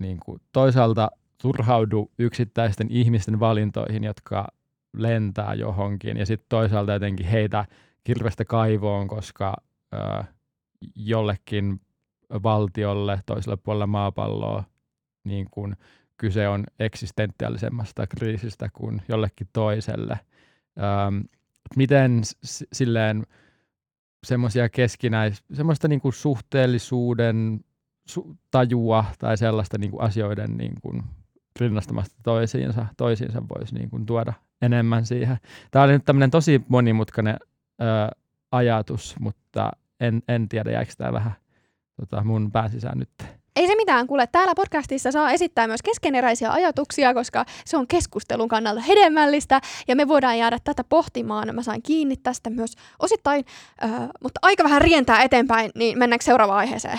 [0.00, 1.10] niin kuin toisaalta
[1.42, 4.48] turhaudu yksittäisten ihmisten valintoihin, jotka
[4.96, 7.64] lentää johonkin, ja sitten toisaalta jotenkin heitä
[8.04, 9.54] kirvestä kaivoon, koska
[9.94, 10.24] ö,
[10.96, 11.80] jollekin
[12.42, 14.64] valtiolle toisella puolella maapalloa
[15.24, 15.76] niin kun
[16.16, 20.18] kyse on eksistentiaalisemmasta kriisistä kuin jollekin toiselle.
[20.78, 21.20] Ähm,
[21.76, 22.20] miten
[22.72, 23.26] silleen
[24.26, 27.64] semmoisia keskinäis, semmoista niin kuin suhteellisuuden
[28.10, 31.02] su- tajua tai sellaista niin kuin asioiden niin kuin
[31.60, 34.32] rinnastamasta toisiinsa, toisiinsa voisi niin kuin tuoda
[34.62, 35.36] enemmän siihen.
[35.70, 37.36] Tämä oli nyt tämmöinen tosi monimutkainen
[37.80, 37.84] ö,
[38.52, 41.32] ajatus, mutta en, en tiedä, jääkö tämä vähän
[42.00, 43.41] tota, mun pääsisään nyt.
[43.56, 48.48] Ei se mitään, kuule, täällä podcastissa saa esittää myös keskeneräisiä ajatuksia, koska se on keskustelun
[48.48, 51.54] kannalta hedelmällistä ja me voidaan jäädä tätä pohtimaan.
[51.54, 53.44] Mä sain kiinni tästä myös osittain,
[53.84, 53.90] äh,
[54.22, 56.98] mutta aika vähän rientää eteenpäin, niin mennäänkö seuraavaan aiheeseen?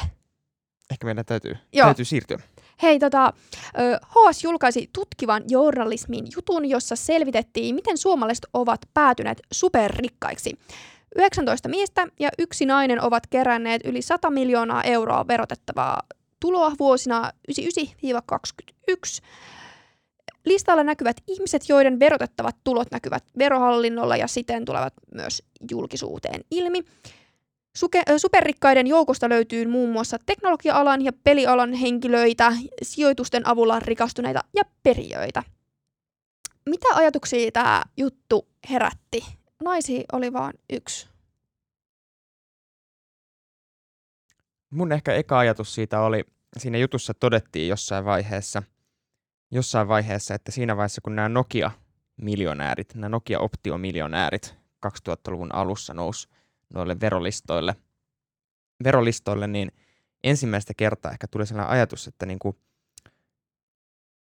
[0.92, 1.88] Ehkä meidän täytyy, Joo.
[1.88, 2.38] täytyy siirtyä.
[2.82, 3.34] Hei, tota,
[4.08, 10.60] HS julkaisi tutkivan journalismin jutun, jossa selvitettiin, miten suomalaiset ovat päätyneet superrikkaiksi.
[11.16, 16.02] 19 miestä ja yksi nainen ovat keränneet yli 100 miljoonaa euroa verotettavaa
[16.43, 17.53] tuloa vuosina 1999-2021.
[20.45, 26.84] Listalla näkyvät ihmiset, joiden verotettavat tulot näkyvät verohallinnolla ja siten tulevat myös julkisuuteen ilmi.
[28.17, 35.43] Superrikkaiden joukosta löytyy muun muassa teknologia-alan ja pelialan henkilöitä, sijoitusten avulla rikastuneita ja perijöitä.
[36.69, 39.25] Mitä ajatuksia tämä juttu herätti?
[39.63, 41.12] Naisi oli vain yksi.
[44.73, 46.23] Mun ehkä eka ajatus siitä oli,
[46.57, 48.63] siinä jutussa todettiin jossain vaiheessa,
[49.51, 54.55] jossain vaiheessa, että siinä vaiheessa kun nämä Nokia-miljonäärit, nämä Nokia-optiomiljonäärit
[54.86, 56.27] 2000-luvun alussa nousi
[56.73, 57.75] noille verolistoille,
[58.83, 59.71] verolistoille, niin
[60.23, 62.57] ensimmäistä kertaa ehkä tuli sellainen ajatus, että niin kuin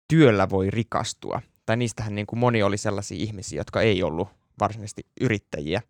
[0.08, 1.42] työllä voi rikastua.
[1.66, 4.28] Tai niistähän niin kuin moni oli sellaisia ihmisiä, jotka ei ollut
[4.60, 5.82] varsinaisesti yrittäjiä,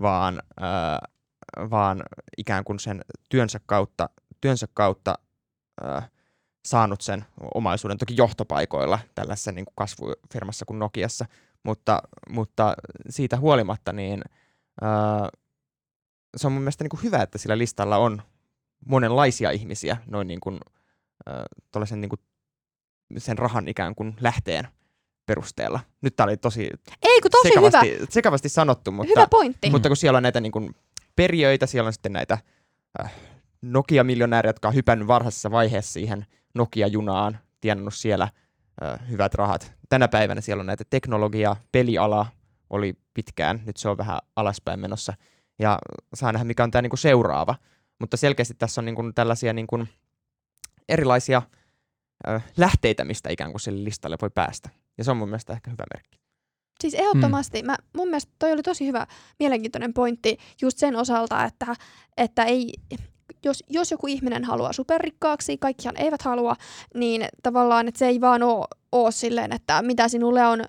[0.00, 0.98] vaan, ää,
[1.70, 2.02] vaan
[2.38, 5.18] ikään kuin sen työnsä kautta, työnsä kautta
[5.82, 6.08] ää,
[6.64, 11.26] saanut sen omaisuuden toki johtopaikoilla tällaisessa niin kuin kasvufirmassa kuin Nokiassa,
[11.62, 12.74] mutta, mutta
[13.10, 14.22] siitä huolimatta niin
[14.82, 15.28] ää,
[16.36, 18.22] se on mun mielestä niin kuin hyvä, että sillä listalla on
[18.88, 20.60] monenlaisia ihmisiä noin niin kuin,
[21.28, 22.20] äh, niin kuin
[23.18, 24.68] sen rahan ikään kuin lähteen
[25.26, 25.80] perusteella.
[26.00, 26.70] Nyt tämä oli tosi,
[27.02, 29.70] Ei kun tosi hyvä, sekavasti, sekavasti sanottu, mutta, hyvä pointti.
[29.70, 30.74] mutta kun siellä on näitä niin kuin
[31.16, 32.38] perijöitä, siellä on sitten näitä
[33.00, 33.12] äh,
[33.62, 38.28] Nokia-miljonäärejä, jotka on hypännyt varhaisessa vaiheessa siihen Nokia-junaan, tienannut siellä
[38.82, 39.72] äh, hyvät rahat.
[39.88, 42.26] Tänä päivänä siellä on näitä teknologia, peliala
[42.70, 45.14] oli pitkään, nyt se on vähän alaspäin menossa,
[45.58, 45.78] ja
[46.14, 47.54] saa nähdä, mikä on tämä niinku seuraava.
[48.00, 49.84] Mutta selkeästi tässä on niinku tällaisia niinku
[50.88, 51.42] erilaisia
[52.28, 54.70] ö, lähteitä, mistä ikään kuin sille listalle voi päästä.
[54.98, 56.23] Ja se on mun mielestä ehkä hyvä merkki.
[56.80, 57.62] Siis ehdottomasti.
[57.62, 57.66] Mm.
[57.66, 59.06] Mä, mun mielestä toi oli tosi hyvä,
[59.38, 61.74] mielenkiintoinen pointti just sen osalta, että,
[62.16, 62.72] että ei,
[63.44, 66.56] jos, jos joku ihminen haluaa superrikkaaksi, kaikkihan eivät halua,
[66.94, 70.66] niin tavallaan, että se ei vaan ole, ole silleen, että mitä sinulle on ö,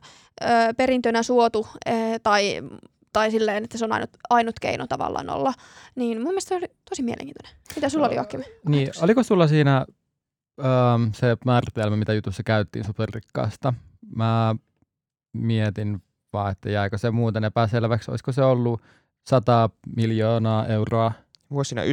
[0.77, 1.91] perintönä suotu ö,
[2.23, 2.61] tai,
[3.13, 5.53] tai silleen, että se on ainut, ainut keino tavallaan olla.
[5.95, 7.57] Niin mun mielestä oli tosi mielenkiintoinen.
[7.75, 8.43] Mitä sulla oli Joakim?
[8.69, 9.85] Niin, oliko sulla siinä
[10.59, 10.67] öö,
[11.13, 13.73] se määritelmä, mitä jutussa käyttiin superrikkaasta?
[14.15, 14.55] Mä
[15.35, 16.01] mietin
[16.33, 18.11] vaan, että jääkö se muuten epäselväksi.
[18.11, 18.81] Olisiko se ollut
[19.29, 21.11] 100 miljoonaa euroa?
[21.51, 21.85] Vuosina 99-21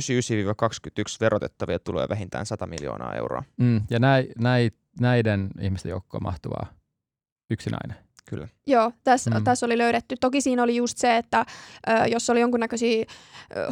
[1.21, 3.43] verotettavia tuloja vähintään 100 miljoonaa euroa.
[3.57, 6.67] Mm, ja näi, näi, näiden ihmisten joukkoon mahtuvaa
[7.51, 7.97] yksinäinen.
[8.29, 8.49] Kyllä.
[8.67, 9.45] Joo, tässä, Mm.
[9.45, 10.15] tässä oli löydetty.
[10.21, 11.47] Toki siinä oli just se, että
[11.89, 13.05] ö, jos oli jonkunnäköisiä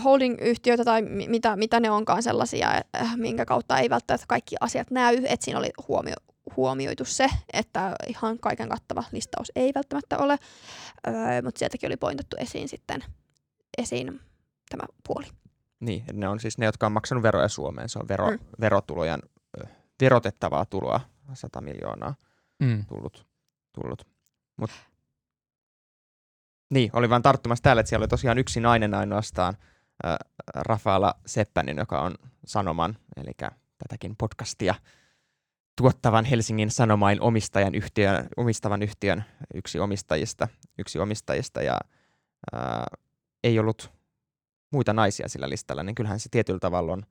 [0.04, 2.68] holding-yhtiöitä tai mi- mitä, mitä ne onkaan sellaisia,
[3.00, 6.14] äh, minkä kautta ei välttämättä kaikki asiat näy, että siinä oli huomio,
[6.56, 10.38] huomioitu se, että ihan kaiken kattava listaus ei välttämättä ole,
[11.06, 11.10] ö,
[11.44, 13.04] mutta sieltäkin oli pointattu esiin sitten
[13.78, 14.20] esiin
[14.70, 15.26] tämä puoli.
[15.80, 17.88] Niin, ne on siis ne, jotka on maksanut veroja Suomeen.
[17.88, 18.38] Se on vero, Mm.
[18.60, 19.20] verotulojen
[19.60, 19.66] ö,
[20.00, 21.00] verotettavaa tuloa
[21.34, 22.14] 100 miljoonaa
[22.62, 22.84] Mm.
[22.86, 23.26] tullut.
[23.72, 24.06] tullut.
[24.56, 24.70] Mut,
[26.70, 29.56] niin, oli vain tarttumassa täällä, että siellä oli tosiaan yksi nainen ainoastaan,
[30.06, 30.16] äh,
[30.54, 32.14] Rafaela Seppänen, joka on
[32.46, 33.32] Sanoman, eli
[33.78, 34.74] tätäkin podcastia
[35.80, 41.78] tuottavan Helsingin Sanomain omistajan yhtiön, omistavan yhtiön yksi omistajista, yksi omistajista ja
[42.54, 43.00] äh,
[43.44, 43.92] ei ollut
[44.72, 47.02] muita naisia sillä listalla, niin kyllähän se tietyllä tavalla on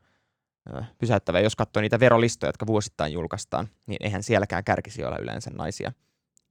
[0.97, 1.41] pysäyttävää.
[1.41, 5.91] Jos katsoo niitä verolistoja, jotka vuosittain julkaistaan, niin eihän sielläkään kärkisijoilla yleensä naisia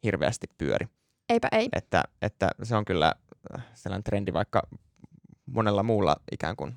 [0.05, 0.87] hirveästi pyöri.
[1.29, 1.69] Eipä ei.
[1.73, 3.15] Että, että se on kyllä
[3.75, 4.63] sellainen trendi, vaikka
[5.47, 6.77] monella muulla ikään kuin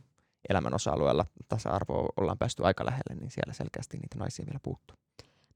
[0.49, 5.01] elämän osa-alueella tasa-arvoa ollaan päästy aika lähelle, niin siellä selkeästi niitä naisia vielä puuttuu.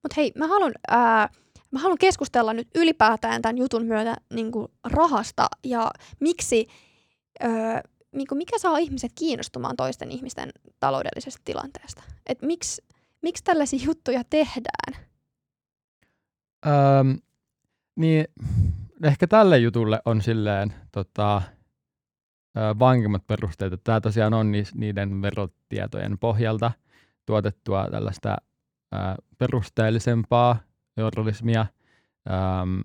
[0.06, 1.30] Mutta hei, mä haluan, ää,
[1.72, 4.52] mä haluan keskustella nyt ylipäätään tämän jutun myötä niin
[4.84, 6.68] rahasta ja miksi,
[7.40, 12.04] ää, niin kuin mikä saa ihmiset kiinnostumaan toisten ihmisten taloudellisesta tilanteesta?
[12.26, 12.84] Et miksi,
[13.22, 15.06] miksi tällaisia juttuja tehdään?
[16.66, 17.18] Öm,
[17.96, 18.26] niin
[19.04, 21.42] ehkä tälle jutulle on silleen tota,
[22.80, 23.74] vankimmat perusteet.
[23.84, 26.72] Tämä tosiaan on niiden verotietojen pohjalta
[27.26, 28.38] tuotettua tällaista
[29.38, 30.60] perusteellisempaa
[30.98, 31.66] journalismia,
[32.62, 32.82] äm,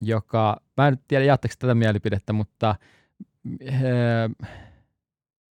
[0.00, 2.74] joka, mä en tiedä jatkaako tätä mielipidettä, mutta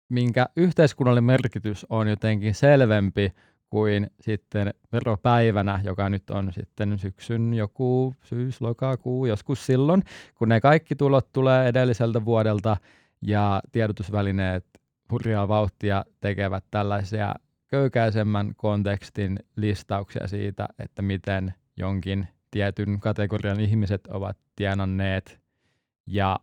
[0.10, 3.34] minkä yhteiskunnallinen merkitys on jotenkin selvempi
[3.70, 10.04] kuin sitten veropäivänä, joka nyt on sitten syksyn joku syys, lokakuu, joskus silloin,
[10.36, 12.78] kun ne kaikki tulot tulee edelliseltä vuodelta
[13.22, 14.66] ja tiedotusvälineet
[15.12, 17.36] hurjaa vauhtia tekevät tällaisia
[17.72, 25.40] köykäisemmän kontekstin listauksia siitä, että miten jonkin tietyn kategorian ihmiset ovat tienanneet
[26.08, 26.40] ja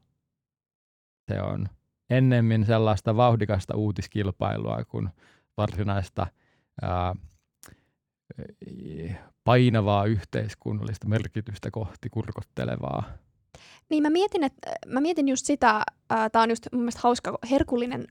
[1.29, 1.69] se on
[2.11, 5.09] ennemmin sellaista vauhdikasta uutiskilpailua kuin
[5.57, 6.27] varsinaista
[6.83, 7.15] ää,
[9.45, 13.05] painavaa yhteiskunnallista merkitystä kohti kurkottelevaa.
[13.91, 15.83] Niin mä mietin, että, mä mietin just sitä,
[16.33, 18.07] tämä on just mun mielestä hauska, herkullinen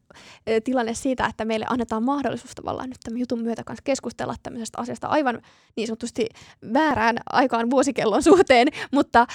[0.63, 5.07] tilanne siitä, että meille annetaan mahdollisuus tavallaan nyt tämän jutun myötä kanssa keskustella tämmöisestä asiasta
[5.07, 5.41] aivan
[5.75, 6.29] niin sanotusti
[6.73, 9.27] väärään aikaan vuosikellon suhteen, mutta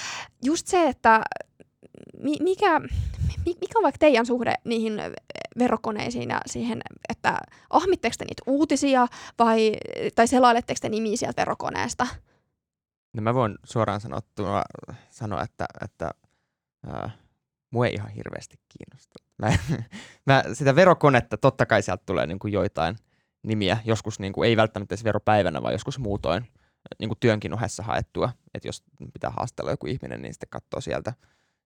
[0.43, 1.21] just se, että
[2.23, 2.79] mikä,
[3.45, 5.01] mikä on vaikka teidän suhde niihin
[5.59, 7.37] verokoneisiin ja siihen, että
[7.69, 9.07] ahmitteko te niitä uutisia
[9.39, 9.73] vai,
[10.15, 12.07] tai selailetteko te nimiä sieltä verokoneesta?
[13.13, 14.63] No mä voin suoraan sanottuna
[15.09, 16.11] sanoa, että, että
[17.71, 19.19] mua ei ihan hirveästi kiinnosta.
[19.37, 19.57] Mä,
[20.33, 22.95] mä, sitä verokonetta, totta kai sieltä tulee niin kuin joitain
[23.43, 26.47] nimiä, joskus niin kuin, ei välttämättä edes veropäivänä, vaan joskus muutoin
[26.99, 28.31] niin kuin työnkin ohessa haettua.
[28.53, 31.13] Että jos pitää haastella joku ihminen, niin sitten katsoo sieltä,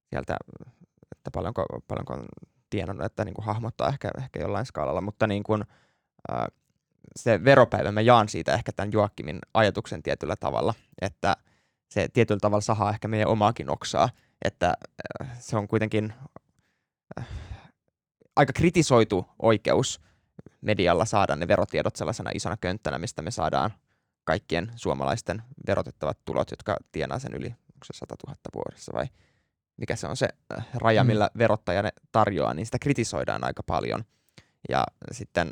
[0.09, 0.37] sieltä
[1.17, 2.25] että paljonko, paljonko on
[2.69, 5.63] tienannut, että niin kuin hahmottaa ehkä, ehkä jollain skaalalla, mutta niin kuin,
[7.15, 11.37] se veropäivä, mä jaan siitä ehkä tämän Joakimin ajatuksen tietyllä tavalla, että
[11.89, 14.09] se tietyllä tavalla sahaa ehkä meidän omaakin oksaa,
[14.41, 14.73] että
[15.21, 16.13] äh, se on kuitenkin
[17.19, 17.27] äh,
[18.35, 20.01] aika kritisoitu oikeus
[20.61, 23.73] medialla saada ne verotiedot sellaisena isona könttänä, mistä me saadaan
[24.23, 29.07] kaikkien suomalaisten verotettavat tulot, jotka tienaa sen yli onko se 100 000 vuodessa vai
[29.77, 31.07] mikä se on se äh, raja, mm.
[31.07, 34.03] millä verottaja ne tarjoaa, niin sitä kritisoidaan aika paljon.
[34.69, 35.49] Ja sitten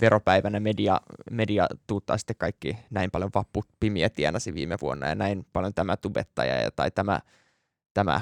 [0.00, 5.46] veropäivänä media, media tuuttaa sitten kaikki näin paljon vappu pimiä tienasi viime vuonna ja näin
[5.52, 7.20] paljon tämä tubettaja ja, tai tämä,
[7.94, 8.20] tämä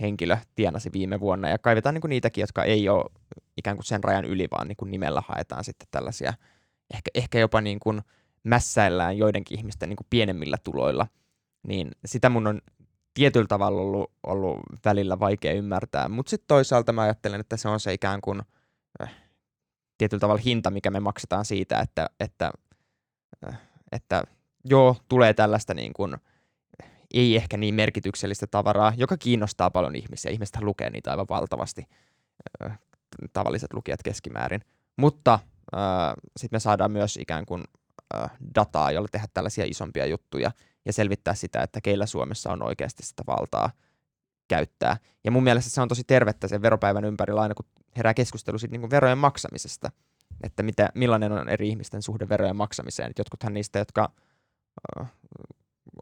[0.00, 1.48] henkilö tienasi viime vuonna.
[1.48, 3.10] Ja kaivetaan niin kuin niitäkin, jotka ei ole
[3.56, 6.34] ikään kuin sen rajan yli, vaan niin kuin nimellä haetaan sitten tällaisia,
[6.94, 8.02] ehkä, ehkä jopa niin kuin
[8.44, 11.06] mässäillään joidenkin ihmisten niin kuin pienemmillä tuloilla,
[11.62, 12.60] niin sitä mun on
[13.14, 17.80] tietyllä tavalla ollut, ollut välillä vaikea ymmärtää, mutta sitten toisaalta mä ajattelen, että se on
[17.80, 18.42] se ikään kuin
[19.02, 19.14] äh,
[19.98, 22.52] tietyllä tavalla hinta, mikä me maksetaan siitä, että, että,
[23.48, 23.60] äh,
[23.92, 24.22] että
[24.64, 26.16] joo, tulee tällaista niin kuin,
[27.14, 30.30] ei ehkä niin merkityksellistä tavaraa, joka kiinnostaa paljon ihmisiä.
[30.30, 31.86] Ihmiset lukee niitä aivan valtavasti,
[33.32, 34.60] tavalliset lukijat keskimäärin.
[34.96, 35.38] Mutta
[36.36, 37.64] sitten me saadaan myös ikään kuin
[38.54, 40.50] dataa, jolla tehdä tällaisia isompia juttuja–
[40.84, 43.70] ja selvittää sitä, että keillä Suomessa on oikeasti sitä valtaa
[44.48, 44.96] käyttää.
[45.24, 48.78] Ja mun mielestä se on tosi tervettä sen veropäivän ympärillä aina, kun herää keskustelu siitä
[48.78, 49.90] niin verojen maksamisesta,
[50.42, 53.10] että mitä, millainen on eri ihmisten suhde verojen maksamiseen.
[53.10, 54.12] Et jotkuthan niistä, jotka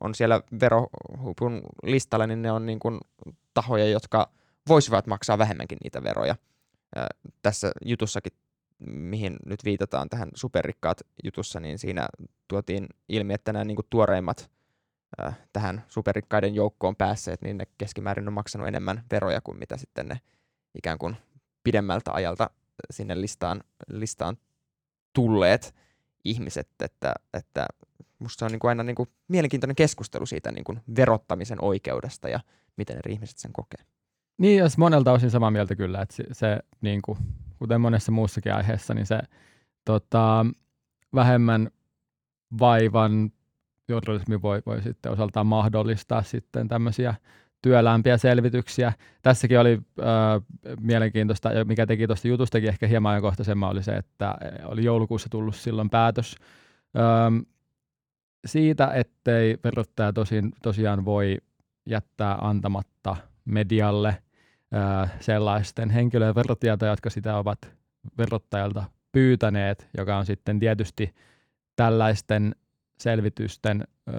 [0.01, 3.01] on siellä verohupun listalla, niin ne on niin kuin
[3.55, 4.31] tahoja, jotka
[4.69, 6.37] voisivat maksaa vähemmänkin niitä veroja.
[7.43, 8.33] Tässä jutussakin,
[8.87, 12.09] mihin nyt viitataan tähän superrikkaat jutussa, niin siinä
[12.49, 14.51] tuotiin ilmi, että nämä niin kuin tuoreimmat
[15.23, 20.07] äh, tähän superrikkaiden joukkoon päässeet, niin ne keskimäärin on maksanut enemmän veroja kuin mitä sitten
[20.09, 20.21] ne
[20.75, 21.17] ikään kuin
[21.65, 22.51] pidemmältä ajalta
[22.91, 24.37] sinne listaan, listaan
[25.13, 25.75] tulleet
[26.25, 27.67] ihmiset, että, että
[28.21, 32.41] musta on niin kuin aina niin kuin mielenkiintoinen keskustelu siitä niin kuin verottamisen oikeudesta ja
[32.77, 33.85] miten eri ihmiset sen kokee.
[34.39, 37.19] Niin, jos monelta osin samaa mieltä kyllä, että se, se niin kuin,
[37.59, 39.21] kuten monessa muussakin aiheessa, niin se
[39.85, 40.47] tota,
[41.15, 41.71] vähemmän
[42.61, 43.33] vaivan
[43.89, 47.15] journalismi voi, voi sitten osaltaan mahdollistaa sitten tämmöisiä
[47.63, 48.93] työlämpiä selvityksiä.
[49.23, 54.35] Tässäkin oli äh, mielenkiintoista, ja mikä teki tuosta jutustakin ehkä hieman ajankohtaisemman, oli se, että
[54.65, 56.37] oli joulukuussa tullut silloin päätös
[56.97, 57.39] ähm,
[58.47, 61.39] siitä, ettei verottaja tosin, tosiaan voi
[61.87, 67.59] jättää antamatta medialle äh, sellaisten henkilöiden verotietoja, jotka sitä ovat
[68.19, 71.15] verottajalta pyytäneet, joka on sitten tietysti
[71.77, 72.55] tällaisten
[72.99, 74.13] selvitysten ö,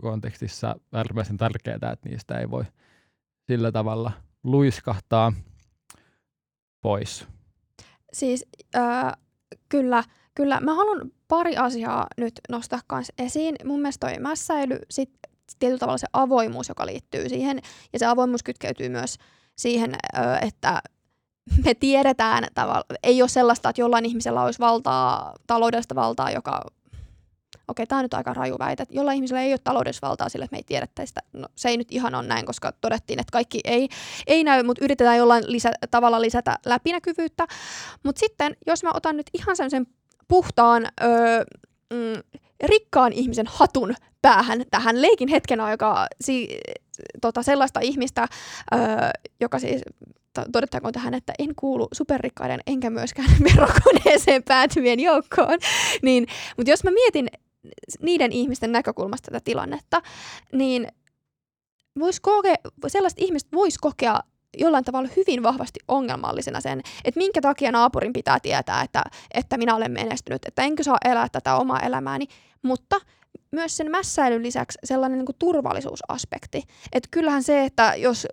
[0.00, 2.64] kontekstissa äärimmäisen tärkeää, että niistä ei voi
[3.46, 4.12] sillä tavalla
[4.44, 5.32] luiskahtaa
[6.80, 7.26] pois.
[8.12, 9.12] Siis äh,
[9.68, 10.04] kyllä,
[10.38, 10.60] kyllä.
[10.60, 13.56] Mä haluan pari asiaa nyt nostaa kanssa esiin.
[13.64, 15.10] Mun mielestä toi mässäily, sit
[15.58, 17.60] tietyllä tavalla se avoimuus, joka liittyy siihen,
[17.92, 19.18] ja se avoimuus kytkeytyy myös
[19.56, 19.96] siihen,
[20.42, 20.82] että
[21.64, 26.62] me tiedetään, tavalla, ei ole sellaista, että jollain ihmisellä olisi valtaa, taloudellista valtaa, joka
[27.68, 30.44] okei, tämä on nyt aika raju väite, että jollain ihmisellä ei ole taloudellista valtaa sille,
[30.44, 31.20] että me ei tiedettäisi sitä.
[31.32, 33.88] No, se ei nyt ihan ole näin, koska todettiin, että kaikki ei,
[34.26, 37.46] ei näy, mutta yritetään jollain lisä, tavalla lisätä läpinäkyvyyttä.
[38.02, 39.86] Mutta sitten, jos mä otan nyt ihan sen
[40.28, 41.44] puhtaan, öö,
[41.92, 46.58] mm, rikkaan ihmisen hatun päähän tähän leikin hetken aikaa si,
[47.20, 48.28] tota, sellaista ihmistä,
[48.74, 48.80] öö,
[49.40, 49.82] joka siis
[50.52, 55.58] todettakoon tähän, että en kuulu superrikkaiden enkä myöskään verokoneeseen päätyvien joukkoon.
[56.02, 56.26] Niin,
[56.56, 57.28] mutta jos mä mietin
[58.02, 60.02] niiden ihmisten näkökulmasta tätä tilannetta,
[60.52, 60.88] niin
[61.98, 62.54] vois kokea,
[62.86, 64.20] sellaiset ihmiset vois kokea
[64.56, 69.02] jollain tavalla hyvin vahvasti ongelmallisena sen, että minkä takia naapurin pitää tietää, että,
[69.34, 72.26] että minä olen menestynyt, että enkö saa elää tätä omaa elämääni,
[72.62, 73.00] mutta
[73.50, 76.62] myös sen mässäilyn lisäksi sellainen niin kuin turvallisuusaspekti.
[76.92, 78.26] Että kyllähän se, että jos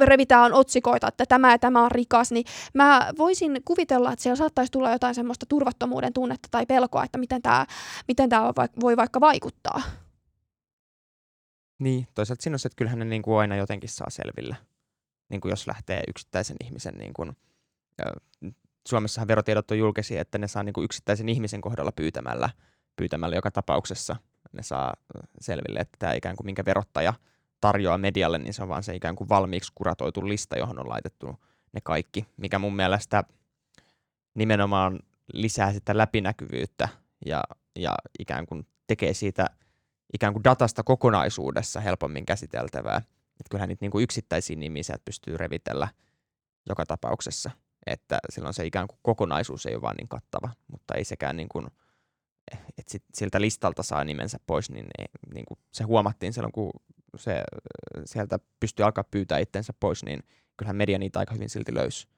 [0.00, 4.72] revitään otsikoita, että tämä ja tämä on rikas, niin mä voisin kuvitella, että siellä saattaisi
[4.72, 7.66] tulla jotain semmoista turvattomuuden tunnetta tai pelkoa, että miten tämä,
[8.08, 9.82] miten tämä voi vaikka vaikuttaa.
[11.78, 14.56] Niin, toisaalta siinä on se, että kyllähän ne niin kuin aina jotenkin saa selville,
[15.28, 17.36] niin kuin jos lähtee yksittäisen ihmisen, niin kuin,
[18.88, 22.50] Suomessahan verotiedot on julkisia, että ne saa niin kuin yksittäisen ihmisen kohdalla pyytämällä,
[22.96, 24.16] pyytämällä joka tapauksessa,
[24.52, 24.94] ne saa
[25.40, 27.14] selville, että tämä ikään kuin minkä verottaja–
[27.60, 31.36] tarjoaa medialle, niin se on vaan se ikään kuin valmiiksi kuratoitu lista, johon on laitettu
[31.72, 33.24] ne kaikki, mikä mun mielestä
[34.34, 35.00] nimenomaan
[35.32, 36.88] lisää sitä läpinäkyvyyttä
[37.26, 37.42] ja,
[37.76, 39.46] ja ikään kuin tekee siitä
[40.14, 43.02] ikään kuin datasta kokonaisuudessa helpommin käsiteltävää.
[43.40, 45.88] Että kyllähän niitä niin kuin yksittäisiä nimiä pystyy revitellä
[46.68, 47.50] joka tapauksessa,
[47.86, 51.48] että silloin se ikään kuin kokonaisuus ei ole vaan niin kattava, mutta ei sekään niin
[51.48, 51.66] kuin,
[52.52, 56.70] että sit siltä listalta saa nimensä pois, niin, ei, niin kuin se huomattiin silloin, kun
[57.16, 57.42] se,
[58.04, 60.22] sieltä pystyy alkaa pyytää itsensä pois, niin
[60.56, 62.08] kyllähän media niitä aika hyvin silti löysi,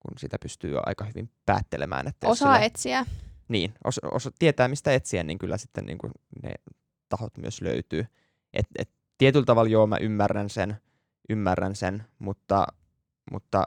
[0.00, 2.08] kun sitä pystyy aika hyvin päättelemään.
[2.08, 3.06] Että Osaa sille, etsiä.
[3.48, 6.12] Niin, os, os, tietää mistä etsiä, niin kyllä sitten niin kuin
[6.42, 6.54] ne
[7.08, 8.06] tahot myös löytyy.
[8.52, 8.90] Et, et,
[9.22, 10.76] tietyllä tavalla joo, mä ymmärrän sen,
[11.28, 12.66] ymmärrän sen mutta,
[13.32, 13.66] mutta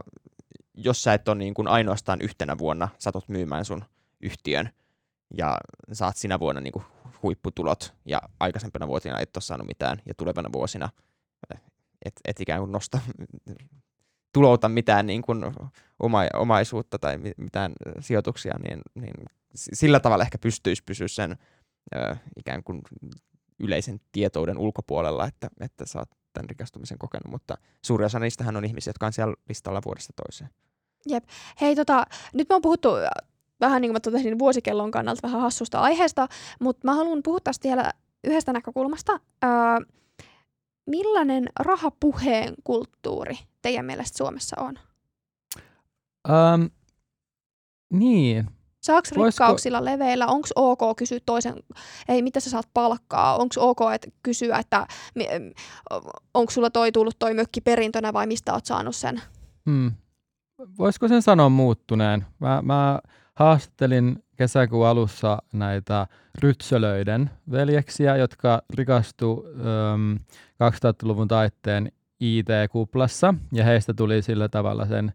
[0.73, 3.83] jos sä et ole niin kuin ainoastaan yhtenä vuonna satot myymään sun
[4.21, 4.69] yhtiön
[5.37, 5.57] ja
[5.93, 6.85] saat sinä vuonna niin kuin
[7.23, 10.89] huipputulot ja aikaisempina vuosina et ole saanut mitään ja tulevana vuosina
[12.05, 12.99] et, et ikään kuin nosta,
[14.33, 15.43] tulouta mitään niin kuin
[15.99, 19.25] oma, omaisuutta tai mitään sijoituksia, niin, niin
[19.55, 21.37] sillä tavalla ehkä pystyisi pysyä sen
[21.95, 22.81] ö, ikään kuin
[23.59, 28.65] yleisen tietouden ulkopuolella, että, että sä oot tämän rikastumisen kokenut, mutta suuri osa niistähän on
[28.65, 30.49] ihmisiä, jotka on siellä listalla vuodesta toiseen.
[31.09, 31.23] Jep.
[31.61, 32.89] Hei, tota, nyt me on puhuttu
[33.59, 36.27] vähän niin kuin mä totesin vuosikellon kannalta vähän hassusta aiheesta,
[36.61, 37.91] mutta mä haluan puhua tästä vielä
[38.23, 39.19] yhdestä näkökulmasta.
[39.43, 39.49] Öö,
[40.85, 44.79] millainen rahapuheen kulttuuri teidän mielestä Suomessa on?
[46.29, 46.69] Um,
[47.93, 48.49] niin.
[48.85, 50.27] Saako rikkauksilla leveillä?
[50.27, 51.55] Onko ok kysyä toisen,
[52.07, 53.35] ei mitä sä saat palkkaa?
[53.35, 54.87] Onko ok että kysyä, että
[56.33, 59.21] onko sulla toi tullut toi mökki perintönä vai mistä oot saanut sen?
[59.65, 59.91] Hmm.
[60.77, 62.25] Voisiko sen sanoa muuttuneen?
[62.39, 62.99] Mä, mä
[63.35, 66.07] haastattelin kesäkuun alussa näitä
[66.39, 70.13] rytsölöiden veljeksiä, jotka rikastu ähm,
[70.63, 75.13] 2000-luvun taitteen IT-kuplassa, ja heistä tuli sillä tavalla sen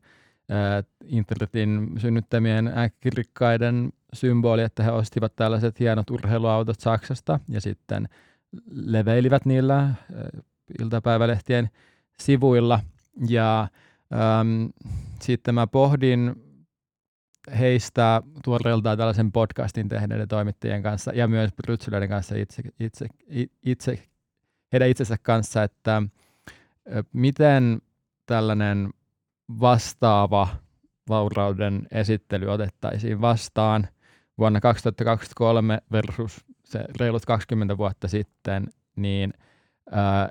[0.51, 8.09] äh, internetin synnyttämien äkkirikkaiden symboli, että he ostivat tällaiset hienot urheiluautot Saksasta, ja sitten
[8.71, 9.95] leveilivät niillä äh,
[10.81, 11.71] iltapäivälehtien
[12.21, 12.81] sivuilla,
[13.29, 13.69] ja
[14.13, 14.67] ähm,
[15.21, 16.35] sitten mä pohdin
[17.59, 23.07] heistä tuoreeltaan tällaisen podcastin tehneiden toimittajien kanssa ja myös Brytsyleiden kanssa itse, itse,
[23.63, 24.03] itse,
[24.73, 26.03] heidän itsensä kanssa, että
[27.13, 27.83] miten
[28.27, 28.91] tällainen
[29.61, 30.49] vastaava
[31.09, 33.89] vaurauden esittely otettaisiin vastaan
[34.39, 39.33] vuonna 2023 versus se reilut 20 vuotta sitten, niin
[39.91, 40.29] ää,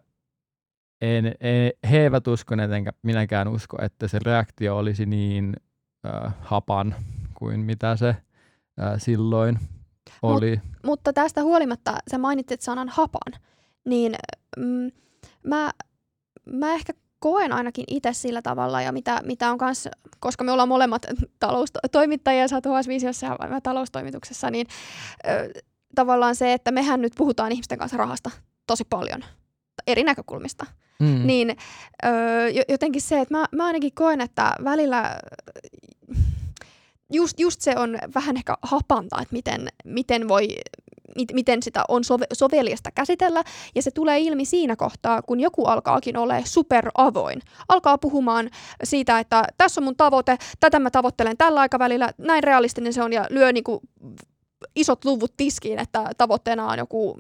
[1.02, 5.54] en, en, he eivät uskoneet enkä minäkään usko, että se reaktio olisi niin
[6.06, 6.96] äh, hapan
[7.34, 9.60] kuin mitä se äh, silloin
[10.22, 10.56] oli.
[10.56, 13.42] Mut, mutta tästä huolimatta sä mainitsit sanan hapan,
[13.86, 14.16] niin
[14.58, 14.92] mm,
[15.44, 15.72] mä,
[16.46, 19.90] mä ehkä koen ainakin itse sillä tavalla, ja mitä, mitä on kanssa,
[20.20, 21.06] koska me ollaan molemmat
[21.40, 24.68] taloustoimittajia, sä oot visiossa ja mä taloustoimituksessa, niin
[25.28, 25.62] ö,
[25.96, 28.32] tavallaan se, että mehän nyt puhutaan ihmisten kanssa rahasta
[28.68, 29.24] tosi paljon
[29.88, 30.66] eri näkökulmista.
[31.00, 31.28] Mm.
[31.28, 31.58] Niin
[32.06, 32.10] ö,
[32.70, 35.20] jotenkin se, että mä, mä ainakin koen, että välillä
[37.14, 40.48] just, just se on vähän ehkä hapanta, että miten, miten voi
[41.34, 43.44] miten sitä on sove- soveliasta käsitellä,
[43.76, 47.42] ja se tulee ilmi siinä kohtaa, kun joku alkaakin olla superavoin.
[47.70, 48.50] Alkaa puhumaan
[48.84, 53.14] siitä, että tässä on mun tavoite, tätä mä tavoittelen tällä aikavälillä, näin realistinen se on,
[53.14, 53.82] ja lyö niinku
[54.76, 57.18] isot luvut tiskiin, että tavoitteena on joku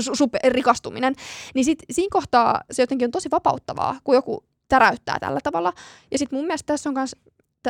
[0.00, 1.14] super rikastuminen,
[1.54, 5.72] niin sit siinä kohtaa se jotenkin on tosi vapauttavaa, kun joku täräyttää tällä tavalla.
[6.10, 7.16] Ja sitten mun mielestä tässä on myös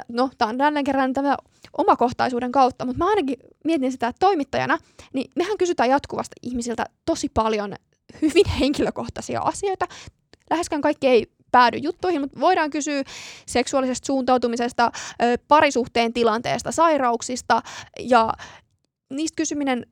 [0.08, 1.36] no, tämä on jälleen kerran tämä
[1.78, 4.78] omakohtaisuuden kautta, mutta mä ainakin mietin sitä, että toimittajana,
[5.12, 7.74] niin mehän kysytään jatkuvasti ihmisiltä tosi paljon
[8.22, 9.86] hyvin henkilökohtaisia asioita.
[10.50, 13.02] Läheskään kaikki ei päädy juttuihin, mutta voidaan kysyä
[13.46, 14.92] seksuaalisesta suuntautumisesta,
[15.48, 17.62] parisuhteen tilanteesta, sairauksista
[18.00, 18.32] ja
[19.10, 19.86] niistä kysyminen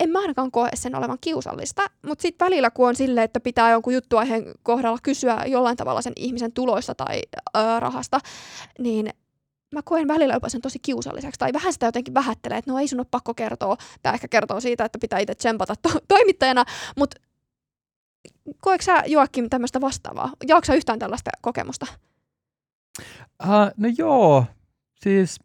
[0.00, 3.70] en mä ainakaan koe sen olevan kiusallista, mutta sitten välillä kun on silleen, että pitää
[3.70, 7.22] jonkun juttuaiheen kohdalla kysyä jollain tavalla sen ihmisen tuloista tai
[7.56, 8.18] ö, rahasta,
[8.78, 9.10] niin
[9.72, 11.38] mä koen välillä jopa sen tosi kiusalliseksi.
[11.38, 13.76] Tai vähän sitä jotenkin vähättelee, että no ei sun ole pakko kertoa.
[14.02, 16.64] Tämä ehkä kertoo siitä, että pitää itse tsempata to- toimittajana.
[16.96, 17.20] Mutta
[18.60, 20.32] koetko sä Joakim tämmöistä vastaavaa?
[20.48, 21.86] Jaakko sä yhtään tällaista kokemusta?
[23.44, 24.44] Uh, no joo,
[25.00, 25.40] siis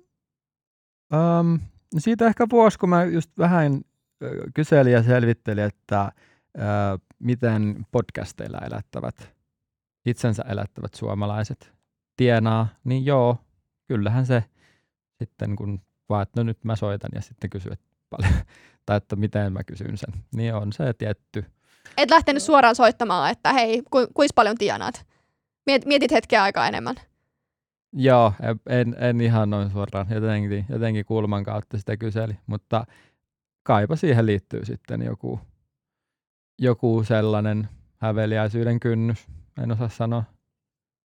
[1.13, 1.59] um,
[1.97, 3.82] siitä ehkä vuosi, kun mä just vähän
[4.53, 6.11] kyselin ja selvittelin, että
[6.57, 9.36] uh, miten podcasteilla elättävät,
[10.05, 11.73] itsensä elättävät suomalaiset
[12.15, 13.38] tienaa, niin joo,
[13.88, 14.43] kyllähän se
[15.19, 17.71] sitten kun vaan, että no nyt mä soitan ja sitten kysyy,
[18.09, 18.33] paljon,
[18.85, 21.45] tai että miten mä kysyn sen, niin on se tietty.
[21.97, 25.05] Et lähtenyt suoraan soittamaan, että hei, ku, kuis paljon tienaat?
[25.65, 26.95] Miet, mietit hetkeä aikaa enemmän.
[27.93, 28.33] Joo,
[28.69, 32.85] en, en ihan noin suoraan, jotenkin, jotenkin kulman kautta sitä kyseli, mutta
[33.63, 35.39] kaipa siihen liittyy sitten joku,
[36.59, 39.27] joku sellainen häveliäisyyden kynnys,
[39.63, 40.23] en osaa sanoa.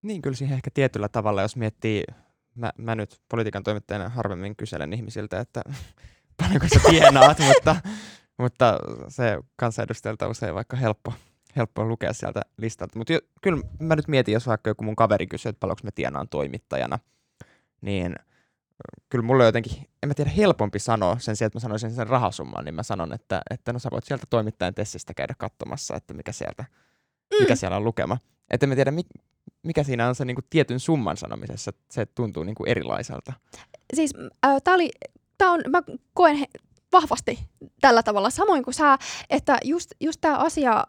[0.02, 2.04] Niin, kyllä siihen ehkä tietyllä tavalla, jos miettii
[2.54, 5.62] mä, mä nyt politiikan toimittajana harvemmin kyselen ihmisiltä, että
[6.42, 7.76] paljonko sä tienaat, mutta,
[8.38, 8.78] mutta
[9.08, 11.14] se kansanedustajalta usein vaikka helppo,
[11.56, 12.98] helppo lukea sieltä listalta.
[12.98, 16.28] Mutta kyllä mä nyt mietin, jos vaikka joku mun kaveri kysyy, että paljonko mä tienaan
[16.28, 16.98] toimittajana,
[17.80, 18.16] niin
[19.08, 19.72] kyllä mulle on jotenkin,
[20.02, 23.12] en mä tiedä, helpompi sanoa sen sijaan, että mä sanoisin sen rahasumman, niin mä sanon,
[23.12, 26.64] että, että no sä voit sieltä toimittajan tessistä käydä katsomassa, että mikä, sieltä,
[27.40, 27.56] mikä mm.
[27.56, 28.18] siellä on lukema.
[28.50, 28.92] Että en mä tiedä,
[29.62, 33.32] mikä siinä on se niin kuin tietyn summan sanomisessa, se tuntuu niin kuin erilaiselta?
[33.94, 34.14] Siis
[34.46, 34.90] äh, tää oli,
[35.38, 35.82] tää on, mä
[36.14, 36.46] koen he,
[36.92, 37.38] vahvasti
[37.80, 38.98] tällä tavalla, samoin kuin sä,
[39.30, 40.84] että just, just tämä asia,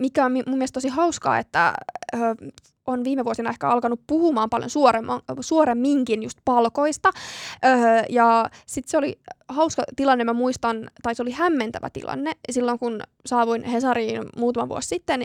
[0.00, 1.74] mikä on mun mielestä tosi hauskaa, että
[2.14, 2.20] äh,
[2.88, 4.70] on viime vuosina ehkä alkanut puhumaan paljon
[5.40, 7.10] suoremminkin just palkoista.
[7.64, 12.78] Öö, ja sitten se oli hauska tilanne, mä muistan, tai se oli hämmentävä tilanne, silloin
[12.78, 15.24] kun saavuin Hesariin muutama vuosi sitten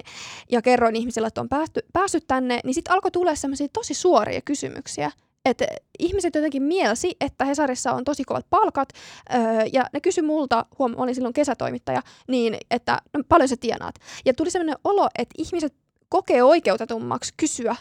[0.52, 4.42] ja kerroin ihmisille, että on päästy, päässyt tänne, niin sitten alkoi tulla sellaisia tosi suoria
[4.42, 5.12] kysymyksiä,
[5.46, 5.66] että
[6.00, 8.90] ihmiset jotenkin mielsi, että Hesarissa on tosi kovat palkat,
[9.34, 9.42] öö,
[9.74, 13.96] ja ne kysyi multa, huom, olin silloin kesätoimittaja, niin että no, paljon sä tienaat.
[14.26, 15.74] Ja tuli sellainen olo, että ihmiset
[16.10, 17.76] kokee oikeutetummaksi kysyä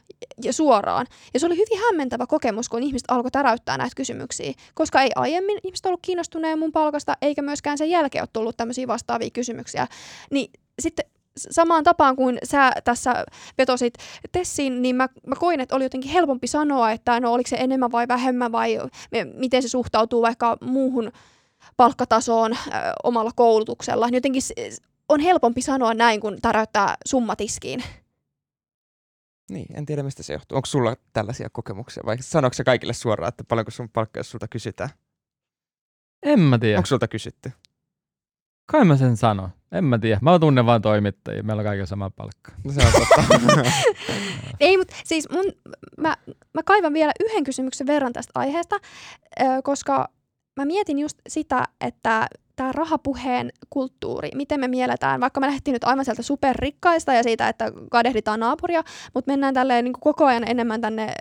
[0.44, 1.06] ja suoraan.
[1.34, 5.58] Ja se oli hyvin hämmentävä kokemus, kun ihmiset alkoi täräyttää näitä kysymyksiä, koska ei aiemmin
[5.64, 9.86] ihmiset ollut kiinnostuneet mun palkasta, eikä myöskään sen jälkeen ole tullut tämmöisiä vastaavia kysymyksiä.
[10.30, 10.50] Niin
[10.80, 11.04] sitten
[11.36, 13.24] samaan tapaan kuin sä tässä
[13.58, 13.94] vetosit
[14.32, 17.92] Tessiin, niin mä, mä koin, että oli jotenkin helpompi sanoa, että no oliko se enemmän
[17.92, 18.78] vai vähemmän vai
[19.34, 21.12] miten se suhtautuu vaikka muuhun
[21.76, 22.58] palkkatasoon ö,
[23.02, 24.08] omalla koulutuksella.
[24.12, 24.42] Jotenkin
[25.08, 27.84] on helpompi sanoa näin, kun täräyttää summatiskiin.
[29.50, 30.56] Niin, en tiedä mistä se johtuu.
[30.56, 34.90] Onko sulla tällaisia kokemuksia vai sanoiko se kaikille suoraan, että paljonko sun palkkaa sulta kysytään?
[36.22, 36.78] En mä tiedä.
[36.78, 37.52] Onko sulta kysytty?
[38.72, 39.48] Kai mä sen sanon.
[39.72, 40.18] En mä tiedä.
[40.22, 41.42] Mä tunnen vaan toimittajia.
[41.42, 42.52] Meillä on kaikilla sama palkka.
[42.64, 43.70] No se on totta.
[44.60, 45.44] Ei, mutta siis mun,
[45.98, 46.16] mä,
[46.54, 48.76] mä kaivan vielä yhden kysymyksen verran tästä aiheesta,
[49.62, 50.08] koska
[50.56, 55.84] mä mietin just sitä, että tämä rahapuheen kulttuuri, miten me mielletään, vaikka me lähdettiin nyt
[55.84, 58.82] aivan sieltä superrikkaista ja siitä, että kadehditaan naapuria,
[59.14, 61.14] mutta mennään tälleen niin koko ajan enemmän tänne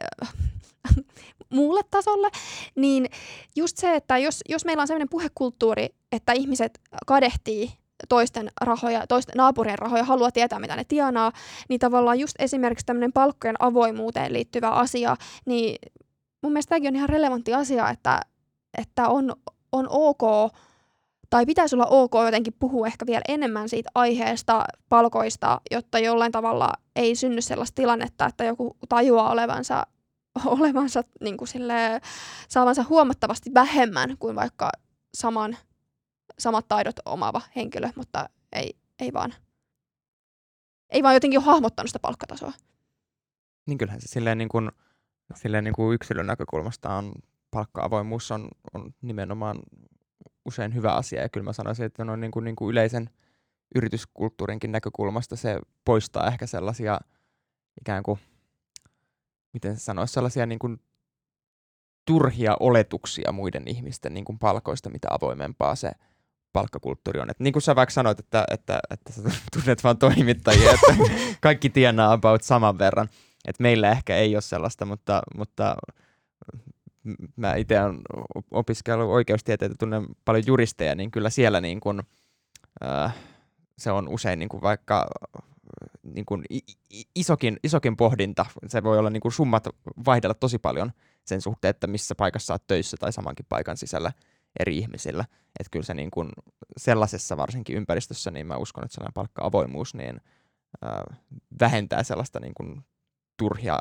[1.51, 2.29] muulle tasolle,
[2.75, 3.09] niin
[3.55, 7.71] just se, että jos, jos meillä on sellainen puhekulttuuri, että ihmiset kadehtii
[8.09, 11.31] toisten rahoja, toisten naapurien rahoja, haluaa tietää, mitä ne tienaa,
[11.69, 15.91] niin tavallaan just esimerkiksi tämmöinen palkkojen avoimuuteen liittyvä asia, niin
[16.41, 18.21] mun mielestä tämäkin on ihan relevantti asia, että,
[18.77, 19.35] että on,
[19.71, 20.51] on ok,
[21.29, 26.73] tai pitäisi olla ok jotenkin puhua ehkä vielä enemmän siitä aiheesta, palkoista, jotta jollain tavalla
[26.95, 29.87] ei synny sellaista tilannetta, että joku tajuaa olevansa,
[30.45, 32.01] olevansa niin kuin silleen,
[32.47, 34.69] saavansa huomattavasti vähemmän kuin vaikka
[35.13, 35.57] saman,
[36.39, 39.33] samat taidot omaava henkilö, mutta ei, ei vaan
[40.91, 42.53] ei vaan jotenkin ole hahmottanut sitä palkkatasoa.
[43.67, 44.71] Niin kyllähän se silleen, niin kuin,
[45.35, 47.13] silleen niin kuin yksilön näkökulmasta on
[47.51, 49.59] palkka-avoimuus on, on nimenomaan
[50.45, 51.21] usein hyvä asia.
[51.21, 53.09] Ja kyllä mä sanoisin, että on niin kuin, niin kuin yleisen
[53.75, 56.99] yrityskulttuurinkin näkökulmasta se poistaa ehkä sellaisia
[57.81, 58.19] ikään kuin,
[59.53, 60.81] miten se sanoisi, sellaisia niin kuin
[62.05, 65.91] turhia oletuksia muiden ihmisten niin kuin palkoista, mitä avoimempaa se
[66.53, 67.29] palkkakulttuuri on.
[67.29, 69.21] Et niin kuin sä vaikka sanoit, että, että, että sä
[69.53, 71.03] tunnet vaan toimittajia, että
[71.41, 73.09] kaikki tienaa about saman verran.
[73.45, 75.75] Et meillä ehkä ei ole sellaista, mutta, mutta
[77.35, 77.99] mä itse olen
[78.51, 82.01] opiskellut oikeustieteitä, tunnen paljon juristeja, niin kyllä siellä niin kuin,
[82.85, 83.15] äh,
[83.77, 85.07] se on usein niin kuin vaikka
[86.13, 86.43] niin kuin
[87.15, 88.45] isokin, isokin pohdinta.
[88.67, 89.67] Se voi olla niin kuin summat
[90.05, 90.91] vaihdella tosi paljon
[91.25, 94.11] sen suhteen, että missä paikassa olet töissä tai samankin paikan sisällä
[94.59, 95.25] eri ihmisillä.
[95.59, 96.29] Että kyllä se niin kuin
[96.77, 100.21] sellaisessa varsinkin ympäristössä, niin mä uskon, että sellainen palkka-avoimuus niin,
[100.85, 101.19] äh,
[101.59, 102.81] vähentää sellaista niin kuin
[103.37, 103.77] turhia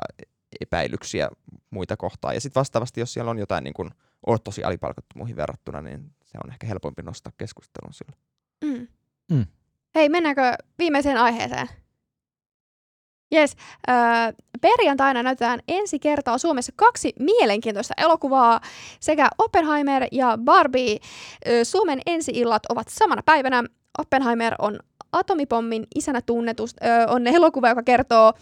[0.61, 1.29] epäilyksiä
[1.69, 2.33] muita kohtaan.
[2.33, 3.89] Ja sitten vastaavasti, jos siellä on jotain niin kuin,
[4.27, 8.17] oot tosi alipalkattu muihin verrattuna, niin se on ehkä helpompi nostaa keskustelun sillä.
[8.63, 8.87] Mm.
[9.31, 9.45] Mm.
[9.95, 10.41] Hei, mennäänkö
[10.77, 11.67] viimeiseen aiheeseen?
[13.31, 13.55] Jes,
[13.89, 13.95] öö,
[14.61, 18.61] perjantaina näytetään ensi kertaa Suomessa kaksi mielenkiintoista elokuvaa,
[18.99, 20.97] sekä Oppenheimer ja Barbie.
[21.47, 23.63] Öö, Suomen ensi-illat ovat samana päivänä.
[23.97, 24.79] Oppenheimer on
[25.11, 28.33] atomipommin isänä tunnetus, öö, on elokuva, joka kertoo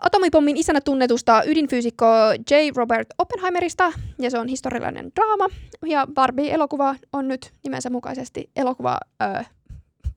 [0.00, 2.06] atomipommin isänä tunnetusta ydinfyysikko
[2.50, 2.54] J.
[2.76, 5.46] Robert Oppenheimerista, ja se on historiallinen draama.
[5.86, 9.42] Ja Barbie-elokuva on nyt nimensä mukaisesti elokuva öö,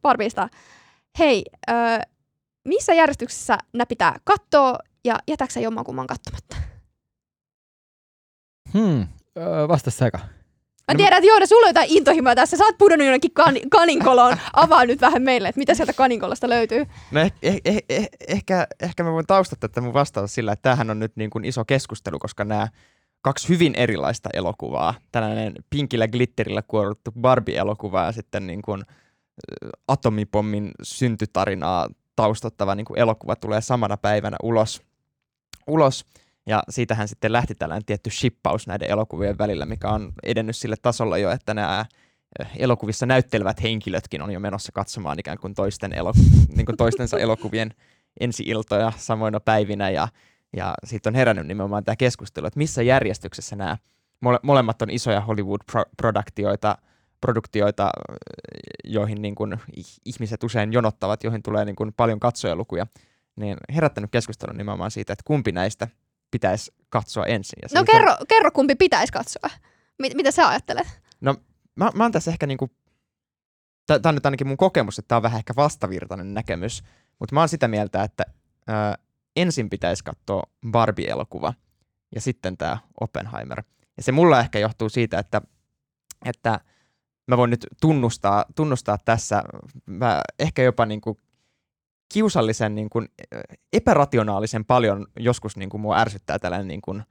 [0.02, 0.50] Barbiesta.
[1.20, 1.76] Hei, öö,
[2.66, 6.56] missä järjestyksessä nämä pitää katsoa, ja jätäksä jommankumman katsomatta?
[8.74, 9.08] Hmm,
[9.38, 10.18] öö, vasta seka.
[10.88, 12.58] Mä No, tiedän, että Joona, sulla on jotain intohimoa tässä.
[12.58, 14.38] Sä oot pudonnut jonnekin kan- kaninkoloon.
[14.54, 16.86] Avaa nyt vähän meille, että mitä sieltä kaninkolosta löytyy.
[17.12, 20.62] No eh, eh, eh, eh, ehkä, ehkä mä voin taustattaa tätä mun vastata sillä, että
[20.64, 22.68] tämähän on nyt niin kuin iso keskustelu, koska nämä
[23.22, 28.84] kaksi hyvin erilaista elokuvaa, tällainen pinkillä glitterillä kuorruttu Barbie-elokuva ja sitten niin kuin
[29.88, 34.82] atomipommin syntytarinaa taustattava niin kuin elokuva tulee samana päivänä ulos.
[35.68, 36.06] ulos.
[36.46, 41.18] Ja siitähän sitten lähti tällainen tietty shippaus näiden elokuvien välillä, mikä on edennyt sille tasolla
[41.18, 41.86] jo, että nämä
[42.42, 46.14] ö, elokuvissa näyttelevät henkilötkin on jo menossa katsomaan ikään kuin, toisten elo-
[46.56, 47.74] niin kuin toistensa elokuvien
[48.20, 50.08] ensi-iltoja samoina päivinä ja,
[50.56, 53.78] ja siitä on herännyt nimenomaan tämä keskustelu, että missä järjestyksessä nämä
[54.26, 56.78] mole- molemmat on isoja Hollywood-produktioita,
[57.26, 57.90] produktioita,
[58.84, 59.58] joihin niin kuin
[60.06, 62.88] ihmiset usein jonottavat, joihin tulee niin kuin paljon katsojalukuja,
[63.36, 65.88] niin herättänyt keskustelun nimenomaan siitä, että kumpi näistä
[66.32, 67.60] pitäisi katsoa ensin.
[67.62, 69.50] Ja No on- kerro, kerro, kumpi pitäisi katsoa.
[70.00, 70.88] Mit, mitä sä ajattelet?
[71.76, 72.72] mä, mä oon tässä ehkä niinku,
[73.88, 76.84] tämä on nyt ainakin mun kokemus, että tämä on vähän ehkä vastavirtainen näkemys,
[77.20, 78.24] mutta mä oon sitä mieltä, että
[78.68, 78.96] ää,
[79.36, 81.54] ensin pitäisi katsoa Barbie-elokuva
[82.16, 83.64] ja sitten tämä Oppenheimer.
[83.98, 85.42] Ja se mulla ehkä johtuu siitä, että,
[86.26, 86.60] että
[87.28, 89.44] mä voin nyt tunnustaa, tunnustaa tässä,
[89.86, 91.20] mä ehkä jopa niinku
[92.14, 93.10] kiusallisen niin kuin,
[93.74, 97.04] epärationaalisen paljon joskus niin kuin mua ärsyttää tällainen niin kuin,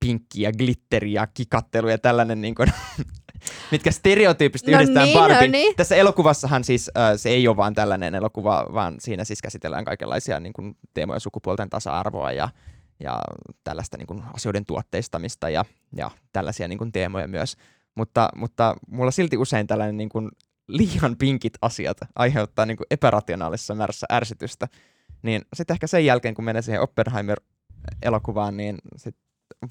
[0.00, 2.72] pinkki ja glitteri ja kikattelu ja tällainen, niin kuin,
[3.72, 5.52] mitkä stereotyyppisesti No yhdistetään niin, no Barbin.
[5.52, 5.76] niin.
[5.76, 10.40] Tässä elokuvassahan siis äh, se ei ole vaan tällainen elokuva, vaan siinä siis käsitellään kaikenlaisia
[10.40, 12.48] niin kuin, teemoja sukupuolten tasa-arvoa ja,
[13.00, 13.20] ja
[13.64, 15.64] tällaista niin kuin, asioiden tuotteistamista ja,
[15.96, 17.56] ja tällaisia niin kuin, teemoja myös.
[17.94, 20.30] Mutta, mutta mulla silti usein tällainen niin kuin,
[20.68, 24.68] liian pinkit asiat aiheuttaa niin kuin, epärationaalisessa määrässä ärsytystä.
[25.22, 29.16] Niin sitten ehkä sen jälkeen, kun menee siihen Oppenheimer-elokuvaan, niin sit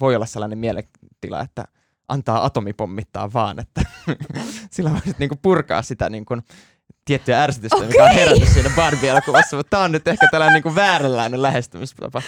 [0.01, 1.65] voi olla sellainen mielentila, että
[2.07, 3.81] antaa atomipommittaa vaan, että
[4.71, 6.37] sillä voi niinku purkaa sitä niinku
[7.05, 7.87] tiettyä ärsytystä, okay.
[7.87, 12.21] mikä on herännyt siinä Barbie-elokuvassa, mutta tämä on nyt ehkä tällainen niinku vääränlainen lähestymistapa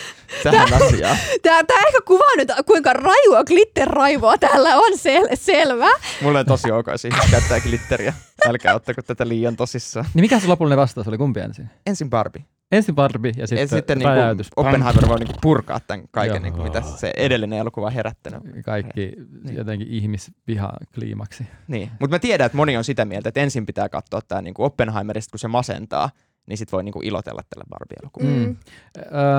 [0.44, 1.18] tähän asiaan.
[1.42, 5.90] Tää, tää ehkä kuvaa nyt, kuinka rajua glitter-raivoa täällä on sel- selvä.
[6.22, 8.14] Mulle on tosi ok, ihmiset käyttää glitteriä.
[8.48, 10.06] Älkää ottako tätä liian tosissaan.
[10.14, 11.18] Niin mikä se lopullinen vastaus oli?
[11.18, 11.70] Kumpi ensin?
[11.86, 12.44] Ensin Barbie.
[12.74, 14.50] Ensin Barbie ja sitten, ja sitten niin räjäytys.
[14.56, 18.42] kuin Oppenheimer voi niin purkaa tämän kaiken, niin kuin, mitä se edellinen elokuva on herättänyt.
[18.66, 19.12] Kaikki
[19.44, 19.56] Niin.
[19.56, 21.48] jotenkin ihmisviha kliimaksi.
[21.68, 21.92] Niin.
[22.00, 24.66] Mutta mä tiedän, että moni on sitä mieltä, että ensin pitää katsoa tämä niin kuin
[24.66, 26.10] Oppenheimerista, kun se masentaa,
[26.48, 28.48] niin sit voi niin kuin ilotella tällä Barbie-elokuvalla.
[28.48, 28.58] Mm.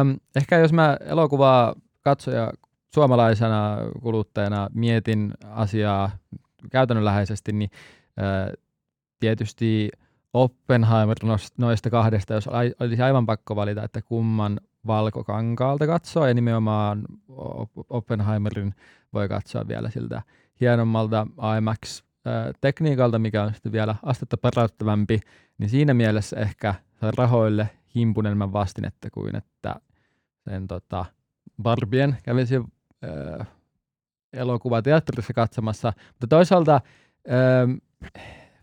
[0.01, 2.53] Öm, ehkä jos mä elokuvaa katsoja
[2.95, 6.11] suomalaisena kuluttajana mietin asiaa
[6.71, 7.71] käytännönläheisesti, niin
[8.51, 8.57] ö,
[9.21, 9.89] tietysti
[10.35, 11.17] Oppenheimer
[11.59, 12.49] noista kahdesta, jos
[12.81, 18.75] olisi aivan pakko valita, että kumman valkokankaalta katsoa, ja nimenomaan Op- Oppenheimerin
[19.13, 20.23] voi katsoa vielä siltä
[20.61, 21.27] hienommalta
[21.59, 25.21] IMAX-tekniikalta, mikä on sitten vielä astetta parannettavampi,
[25.59, 26.75] niin siinä mielessä ehkä
[27.17, 29.75] rahoille himpun enemmän vastinetta kuin että
[30.45, 31.05] sen tota,
[31.63, 33.45] Barbien kävisi ö,
[34.33, 35.93] elokuvateatterissa katsomassa.
[36.09, 36.81] Mutta toisaalta
[37.31, 37.31] ö,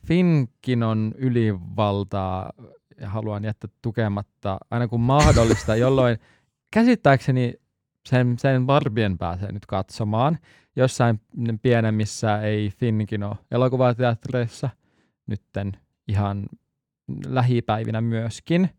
[0.08, 2.54] Finkin on ylivaltaa
[3.02, 6.18] ja haluan jättää tukematta aina kun mahdollista, jolloin
[6.72, 7.54] käsittääkseni
[8.10, 10.38] sen, sen Barbien pääsee nyt katsomaan.
[10.76, 11.22] Jossain
[11.62, 14.70] pienemmissä ei Finkin ole elokuvateattereissa
[15.28, 15.72] nytten
[16.08, 16.46] ihan
[17.26, 18.70] lähipäivinä myöskin,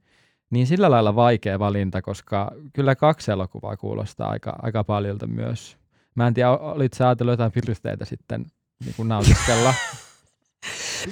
[0.51, 5.77] niin sillä lailla vaikea valinta, koska kyllä kaksi elokuvaa kuulostaa aika, aika paljolta myös.
[6.15, 8.47] Mä en tiedä, olit sä ajatellut jotain piristeitä sitten
[8.85, 9.75] niin kuin nautiskella?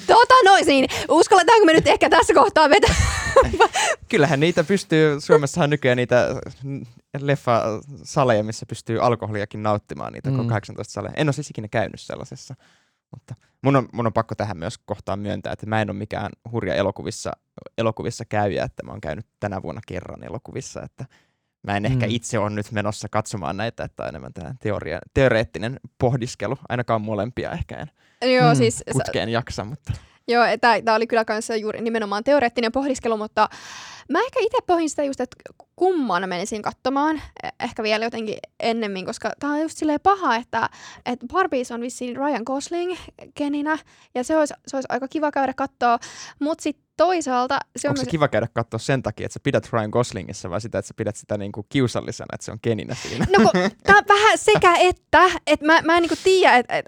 [0.06, 0.86] Tota noin siinä.
[1.08, 2.94] Uskalletaanko me nyt ehkä tässä kohtaa vetää?
[4.08, 6.26] Kyllähän niitä pystyy, Suomessahan nykyään niitä
[7.20, 10.36] leffasaleja, missä pystyy alkoholiakin nauttimaan, niitä Mm.
[10.40, 10.48] mm.
[10.48, 11.12] 18 saleja.
[11.16, 12.54] En ole siis ikinä käynyt sellaisessa.
[13.10, 16.30] Mutta mun on, mun on pakko tähän myös kohtaan myöntää, että mä en ole mikään
[16.52, 17.32] hurja elokuvissa,
[17.78, 21.04] elokuvissa käyjä, että mä oon käynyt tänä vuonna kerran elokuvissa, että
[21.62, 22.12] mä en ehkä Mm.
[22.12, 27.50] itse ole nyt menossa katsomaan näitä, että on enemmän tämä teoria, teoreettinen pohdiskelu, ainakaan molempia
[27.52, 27.90] ehkä en
[28.34, 29.92] Joo, Mm, siis putkeen jaksa, mutta
[30.28, 30.44] Joo,
[30.84, 33.48] tämä oli kyllä kanssa juuri nimenomaan teoreettinen pohdiskelu, mutta
[34.08, 35.36] mä ehkä itse pohdin sitä just, että
[35.76, 40.68] kumman menisin katsomaan, eh- ehkä vielä jotenkin ennemmin, koska tämä on just silleen paha, että,
[41.06, 42.96] että Barbies on vissiin Ryan Gosling
[43.34, 43.78] keninä,
[44.14, 45.98] ja se olisi, se olisi aika kiva käydä katsoa,
[46.40, 48.10] mutta sitten toisaalta se on onko se myös...
[48.10, 51.16] kiva käydä katsoa sen takia, että sä pidät Ryan Goslingissa vai sitä, että sä pidät
[51.16, 53.26] sitä niinku kiusallisena, että se on keninä siinä?
[53.38, 56.86] No kun, tää on vähän sekä että, että mä, mä en niinku tiedä, että et,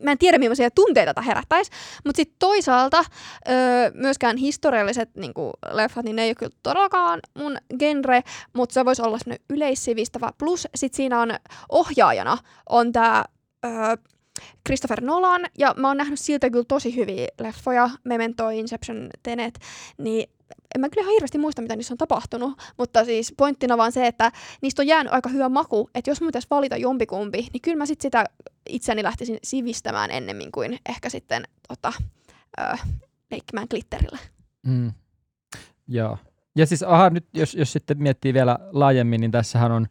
[0.00, 1.70] mä en tiedä millaisia tunteita tämä herättäisi,
[2.04, 3.04] mutta sitten toisaalta
[3.48, 8.84] öö, myöskään historialliset niinku, leffat, niin ne ei ole kyllä todellakaan mun genre, mutta se
[8.84, 10.30] voisi olla semmoinen yleissivistävä.
[10.38, 11.34] Plus sitten siinä on
[11.68, 12.38] ohjaajana
[12.68, 13.24] on tämä
[13.64, 13.96] öö,
[14.66, 19.58] Christopher Nolan, ja mä oon nähnyt siltä kyllä tosi hyviä leffoja, Memento, Inception, Tenet,
[19.98, 20.30] niin
[20.74, 24.06] en mä kyllä ihan hirveästi muista, mitä niissä on tapahtunut, mutta siis pointtina vaan se,
[24.06, 24.32] että
[24.62, 27.86] niistä on jäänyt aika hyvä maku, että jos mun pitäisi valita jompikumpi, niin kyllä mä
[27.86, 28.24] sit sitä
[28.68, 31.92] itseäni lähtisin sivistämään ennemmin kuin ehkä sitten tota,
[32.60, 32.76] ö,
[33.30, 34.18] leikkimään glitterillä.
[34.66, 34.92] Mm.
[35.88, 36.18] Joo.
[36.56, 39.86] Ja siis aha, nyt jos, jos sitten miettii vielä laajemmin, niin tässähän on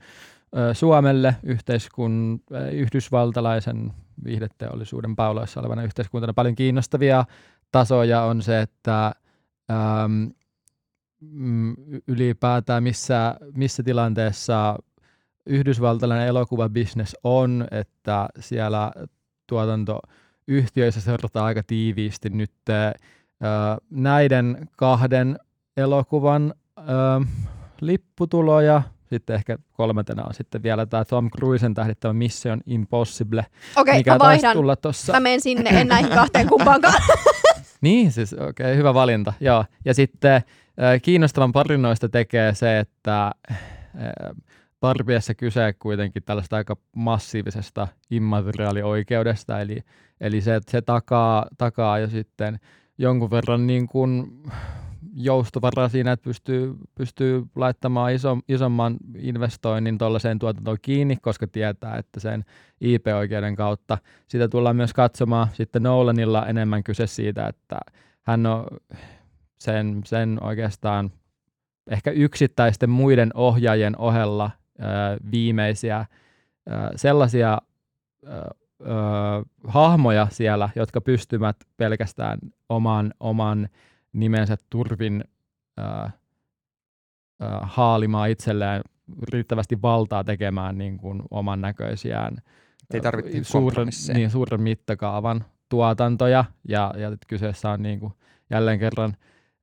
[0.58, 7.26] ö, Suomelle yhteiskun, ö, yhdysvaltalaisen viihdeteollisuuden pauloissa olevana yhteiskuntana paljon kiinnostavia
[7.72, 9.11] tasoja on se, että
[9.72, 10.32] äm,
[11.22, 11.76] mm,
[12.07, 14.78] ylipäätään missä, missä tilanteessa
[15.45, 18.91] yhdysvaltalainen elokuvabisnes on, että siellä
[19.47, 22.74] tuotantoyhtiöissä seurataan aika tiiviisti nyt ö,
[23.89, 25.39] näiden kahden
[25.78, 26.84] elokuvan ö,
[27.82, 28.82] lipputuloja.
[29.14, 33.45] Sitten ehkä kolmantena on sitten vielä tämä Tom Cruisen tähdittävä Mission Impossible,
[33.76, 34.53] Okei, mikä mä vaihdan.
[34.53, 35.14] tulla tuossa.
[35.14, 36.93] Mä menen sinne, en näihin kahteen kumpaankaan.
[37.82, 39.34] Niin, siis okei, okay, hyvä valinta.
[39.39, 39.66] Joo.
[39.86, 40.41] Ja sitten
[41.01, 43.32] kiinnostavan parinoista tekee se, että
[44.82, 49.80] Barbiessa kyse kuitenkin tällaista aika massiivisesta immateriaalioikeudesta, eli,
[50.22, 52.59] eli se, se takaa, takaa jo sitten
[52.97, 54.41] jonkun verran niin kuin
[55.16, 62.20] joustovaraa siinä, että pystyy, pystyy laittamaan iso, isomman investoinnin tuollaiseen tuotantoon kiinni, koska tietää, että
[62.20, 62.45] sen
[62.82, 63.97] IP-oikeuden kautta
[64.28, 65.47] sitä tullaan myös katsomaan.
[65.53, 67.80] Sitten Nolanilla enemmän kyse siitä, että
[68.22, 68.66] hän on
[69.59, 71.11] sen, sen oikeastaan
[71.88, 74.84] ehkä yksittäisten muiden ohjaajien ohella ö,
[75.32, 76.05] viimeisiä
[76.70, 77.57] ö, sellaisia
[78.28, 78.86] ö, ö,
[79.68, 82.39] hahmoja siellä, jotka pystyvät pelkästään
[82.70, 83.70] oman, oman
[84.14, 85.24] nimensä turvin
[85.80, 86.09] ö, ö,
[87.61, 88.82] haalimaan itselleen
[89.34, 92.38] riittävästi valtaa tekemään niin kuin oman näköisiään
[92.93, 93.11] Ei niitä
[93.41, 98.14] suuren, niin, suuren mittakaavan tuotantoja ja, ja kyseessä on niin kuin
[98.49, 99.18] jälleen kerran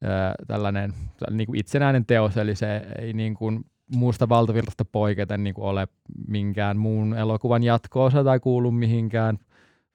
[0.05, 0.95] ää, tällainen
[1.31, 3.65] niin kuin itsenäinen teos, eli se ei niin kuin
[3.97, 5.89] muusta valtavirrasta poiketen niin kuin ole
[6.29, 9.39] minkään muun elokuvan jatko-osa tai kuulu mihinkään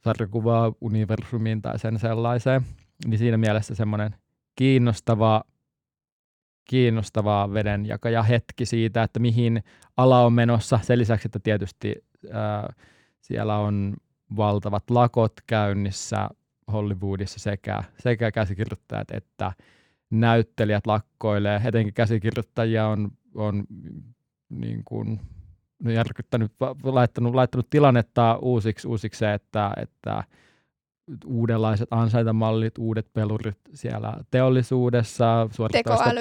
[0.04, 2.62] sarjakuvaa universumiin tai sen sellaiseen.
[3.08, 4.16] Niin siinä mielessä semmoinen
[4.56, 5.44] kiinnostava
[6.70, 9.64] kiinnostavaa vedenjakaja hetki siitä, että mihin
[9.98, 10.80] ala on menossa.
[10.84, 11.96] Sen lisäksi, että tietysti
[12.32, 12.74] ää,
[13.22, 13.96] siellä on
[14.38, 16.30] valtavat lakot käynnissä
[16.72, 19.52] Hollywoodissa sekä, sekä käsikirjoittajat että
[20.10, 21.62] näyttelijät lakkoilee.
[21.66, 23.64] Etenkin käsikirjoittajia on, on
[24.50, 25.20] niin kuin,
[25.94, 26.52] järkyttänyt,
[26.84, 30.24] laittanut, laittanut tilannetta uusiksi, uusiksi se, että, että
[31.26, 36.12] uudenlaiset ansaintamallit, uudet pelurit siellä teollisuudessa, suorittavasta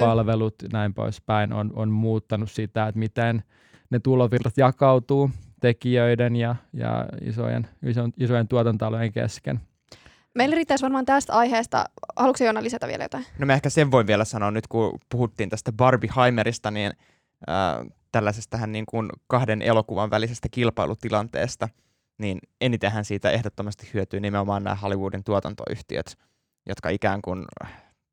[0.73, 3.43] näin poispäin on, on muuttanut sitä, että miten
[3.89, 5.29] ne tulovirrat jakautuu
[5.61, 9.59] tekijöiden ja, ja isojen, isojen, isojen tuotantalojen kesken.
[10.35, 11.85] Meillä riittäisi varmaan tästä aiheesta.
[12.15, 13.25] Haluatko Joona lisätä vielä jotain?
[13.39, 16.91] No mä ehkä sen voin vielä sanoa nyt, kun puhuttiin tästä Barbie Heimerista, niin
[17.49, 21.69] äh, tällaisesta niin kuin kahden elokuvan välisestä kilpailutilanteesta,
[22.17, 26.17] niin enitenhän siitä ehdottomasti hyötyy nimenomaan nämä Hollywoodin tuotantoyhtiöt,
[26.65, 27.45] jotka ikään kuin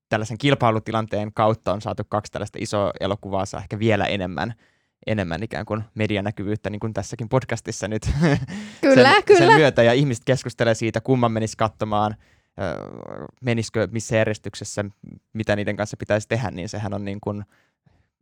[0.08, 4.54] tällaisen kilpailutilanteen kautta on saatu kaksi tällaista isoa elokuvaa saa ehkä vielä enemmän
[5.06, 8.02] enemmän ikään kuin medianäkyvyyttä, niin kuin tässäkin podcastissa nyt
[8.80, 9.38] kyllä, sen, kyllä.
[9.38, 12.16] sen myötä, ja ihmiset keskustelee siitä, kumman menisi katsomaan,
[13.40, 14.84] menisikö missä järjestyksessä,
[15.32, 17.44] mitä niiden kanssa pitäisi tehdä, niin sehän on niin kuin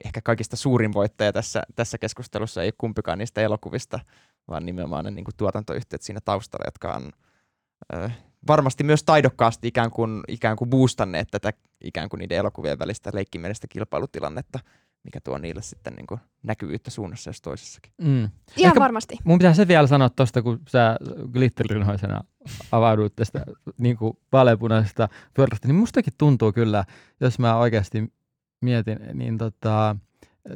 [0.04, 4.00] ehkä kaikista suurin voittaja tässä, tässä keskustelussa, ei kumpikaan niistä elokuvista,
[4.50, 7.10] vaan nimenomaan ne niin kuin tuotantoyhtiöt siinä taustalla, jotka on
[7.94, 8.10] ö,
[8.48, 13.66] varmasti myös taidokkaasti ikään kuin, ikään kuin boostanneet tätä ikään kuin niiden elokuvien välistä leikkimielistä
[13.68, 14.58] kilpailutilannetta
[15.04, 17.92] mikä tuo niille sitten niin kuin näkyvyyttä suunnassa jos toisessakin.
[17.98, 18.28] Mm.
[18.56, 19.18] Ihan Ehkä varmasti.
[19.24, 20.96] Mun pitää se vielä sanoa tuosta, kun sä
[21.32, 22.20] glitterinoisena
[22.72, 23.44] avauduit tästä
[23.78, 26.84] niin kuin vaaleanpunaisesta pyörästä, niin mustakin tuntuu kyllä,
[27.20, 28.12] jos mä oikeasti
[28.60, 29.96] mietin, niin tota,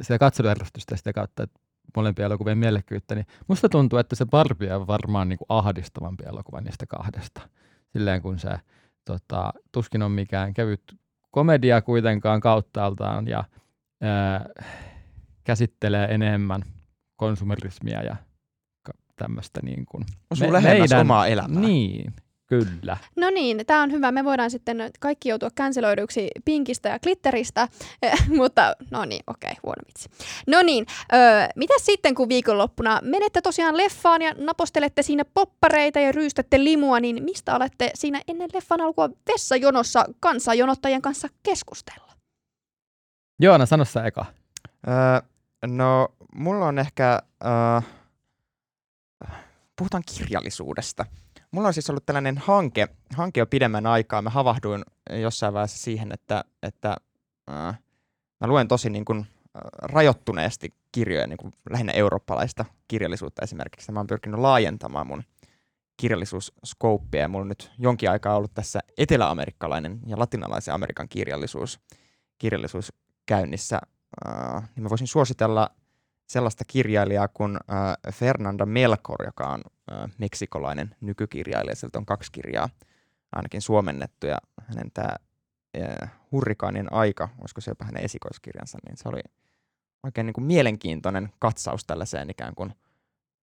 [0.01, 1.59] sitä katselujärjestystä sitä kautta, että
[1.95, 6.61] molempia elokuvien mielekkyyttä, niin musta tuntuu, että se Barbie on varmaan niin kuin ahdistavampi elokuva
[6.61, 7.41] niistä kahdesta.
[7.93, 8.49] Silleen kun se
[9.05, 10.81] tota, tuskin on mikään kevyt
[11.31, 13.43] komedia kuitenkaan kauttaaltaan ja
[15.43, 16.61] käsittelee enemmän
[17.15, 18.15] konsumerismia ja
[19.15, 20.03] tämmöistä niin kuin...
[20.39, 21.61] Me, lähemmäs meidän, omaa elämää.
[21.61, 22.13] Niin,
[22.47, 22.97] Kyllä.
[23.15, 24.11] No niin, tämä on hyvä.
[24.11, 27.67] Me voidaan sitten kaikki joutua känselöidyksi pinkistä ja glitteristä,
[28.37, 30.09] mutta no niin, okei, okay, huono vitsi.
[30.47, 36.11] No niin, öö, mitä sitten kun viikonloppuna menette tosiaan leffaan ja napostelette siinä poppareita ja
[36.11, 42.11] ryystätte limua, niin mistä olette siinä ennen leffan alkua vessajonossa kanssajonottajien kanssa keskustella?
[43.39, 44.25] Joona, sano sä eka.
[44.87, 45.21] Öö,
[45.67, 47.21] no, mulla on ehkä...
[47.45, 47.81] Öö,
[49.75, 51.05] puhutaan kirjallisuudesta.
[51.55, 54.21] Mulla on siis ollut tällainen hanke, hanke jo pidemmän aikaa.
[54.21, 54.85] Mä havahduin
[55.21, 56.95] jossain vaiheessa siihen, että, että
[57.49, 57.55] öö,
[58.41, 59.25] mä luen tosi niin kuin,
[59.81, 63.91] rajoittuneesti kirjoja, niin kuin lähinnä eurooppalaista kirjallisuutta esimerkiksi.
[63.91, 65.23] Mä oon pyrkinyt laajentamaan mun
[65.97, 71.79] kirjallisuuskouppia ja mulla on nyt jonkin aikaa ollut tässä eteläamerikkalainen ja latinalaisen Amerikan kirjallisuus,
[72.37, 72.93] kirjallisuus
[73.25, 73.81] käynnissä,
[74.27, 75.69] äh, niin mä voisin suositella
[76.27, 79.61] sellaista kirjailijaa kuin äh, Fernanda Melkor, joka on
[79.91, 81.75] äh, meksikolainen nykykirjailija.
[81.75, 82.69] Sieltä on kaksi kirjaa
[83.31, 85.15] ainakin suomennettu ja hänen tämä
[85.77, 89.21] äh, Hurrikaanin aika, olisiko se jopa hänen esikoiskirjansa, niin se oli
[90.03, 92.73] oikein niin kuin mielenkiintoinen katsaus tällaiseen ikään kuin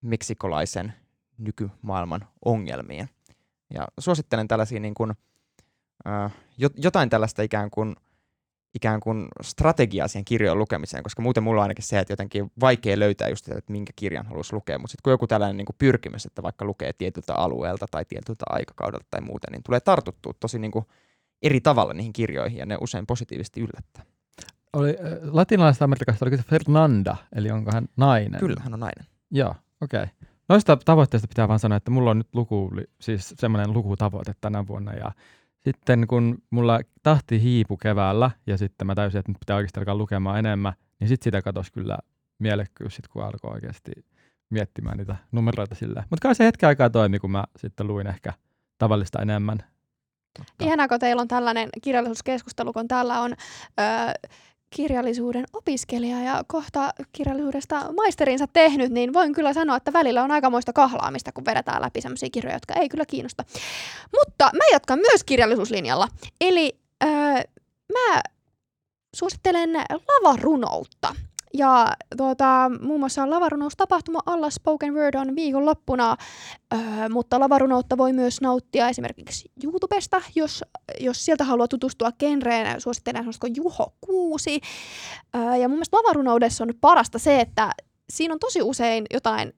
[0.01, 0.93] meksikolaisen
[1.39, 3.09] nykymaailman ongelmiin.
[3.75, 5.13] Ja suosittelen tällaisia niin kuin,
[6.07, 6.33] äh,
[6.77, 7.97] jotain tällaista ikään kuin–
[8.75, 12.99] ikään kuin strategiaa siihen kirjojen lukemiseen, koska muuten mulla on ainakin se, että jotenkin vaikea
[12.99, 15.77] löytää just sitä, että minkä kirjan haluaisi lukea, mutta sitten kun joku tällainen niin kuin
[15.79, 20.59] pyrkimys, että vaikka lukee tietyltä alueelta tai tietyltä aikakaudelta tai muuten, niin tulee tartuttua tosi
[20.59, 20.85] niin kuin
[21.43, 24.05] eri tavalla niihin kirjoihin ja ne usein positiivisesti yllättää.
[24.73, 28.41] Oli, äh, latinalaisesta Amerikasta se Fernanda, eli onko hän nainen?
[28.41, 29.07] Kyllä, hän on nainen.
[29.31, 30.03] Joo, okei.
[30.03, 30.15] Okay.
[30.49, 34.93] Noista tavoitteista pitää vaan sanoa, että mulla on nyt luku, siis semmoinen lukutavoite tänä vuonna
[34.93, 35.13] ja
[35.65, 39.95] sitten kun mulla tahti hiipu keväällä ja sitten mä täysin, että nyt pitää oikeasti alkaa
[39.95, 41.99] lukemaan enemmän, niin sitten sitä katosi kyllä
[42.39, 43.91] mielekkyys, sit kun alkoi oikeasti
[44.51, 46.05] miettimään niitä numeroita sillä.
[46.11, 48.33] Mutta kai se hetken aikaa toimi, kun mä sitten luin ehkä
[48.79, 49.59] tavallista enemmän.
[50.61, 53.35] Ihanaa, kun teillä on tällainen kirjallisuuskeskustelu, kun täällä on
[53.81, 53.87] öö,
[54.71, 60.73] kirjallisuuden opiskelija ja kohta kirjallisuudesta maisterinsa tehnyt, niin voin kyllä sanoa, että välillä on aikamoista
[60.73, 63.45] kahlaamista, kun vedetään läpi sellaisia kirjoja, jotka ei kyllä kiinnosta.
[64.19, 66.09] Mutta mä jatkan myös kirjallisuuslinjalla.
[66.41, 67.11] Eli öö,
[67.93, 68.21] mä
[69.17, 69.71] suosittelen
[70.09, 71.15] lavarunoutta.
[71.55, 76.17] Ja tuota, muun muassa lavarunoutapahtuma alla Spoken Word on viikonloppuna,
[76.75, 80.65] öö, mutta lavarunoutta voi myös nauttia esimerkiksi YouTubesta, jos,
[81.01, 84.61] jos sieltä haluaa tutustua genreen, suosittelen sanoisiko Juho Kuusi.
[85.37, 87.71] Öö, ja mun mielestä lavarunoudessa on parasta se, että
[88.11, 89.53] siinä on tosi usein jotain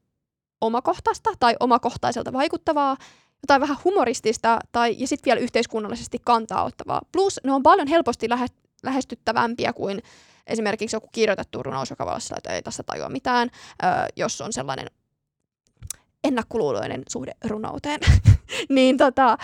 [0.61, 2.97] omakohtaista tai omakohtaiselta vaikuttavaa,
[3.43, 7.01] jotain vähän humoristista tai, ja sitten vielä yhteiskunnallisesti kantaa ottavaa.
[7.13, 8.47] Plus ne on paljon helposti lähe,
[8.83, 10.03] lähestyttävämpiä kuin
[10.47, 13.51] esimerkiksi joku kirjoitettu runous, joka voi olla että ei tässä tajua mitään,
[14.17, 14.87] jos on sellainen
[16.25, 18.01] ennakkoluuloinen suhde runouteen.
[18.69, 19.39] niin tota,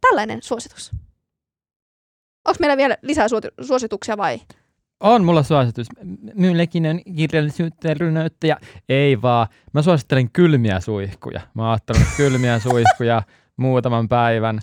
[0.00, 0.90] tällainen suositus.
[2.44, 3.26] Onko meillä vielä lisää
[3.60, 4.40] suosituksia vai?
[5.00, 5.86] On mulla suositus.
[6.34, 8.56] Minullekin on kirjallisuutta ja runoutta ja
[8.88, 9.46] ei vaan.
[9.72, 11.40] Mä suosittelen kylmiä suihkuja.
[11.54, 13.22] Mä oon ottanut kylmiä suihkuja
[13.56, 14.60] muutaman päivän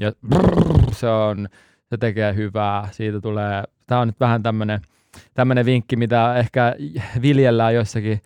[0.00, 1.48] ja brrr, se on,
[1.90, 2.88] se tekee hyvää.
[2.92, 4.80] Siitä tulee, tää on nyt vähän tämmönen,
[5.34, 6.76] tämmönen vinkki, mitä ehkä
[7.22, 8.20] viljellään jossakin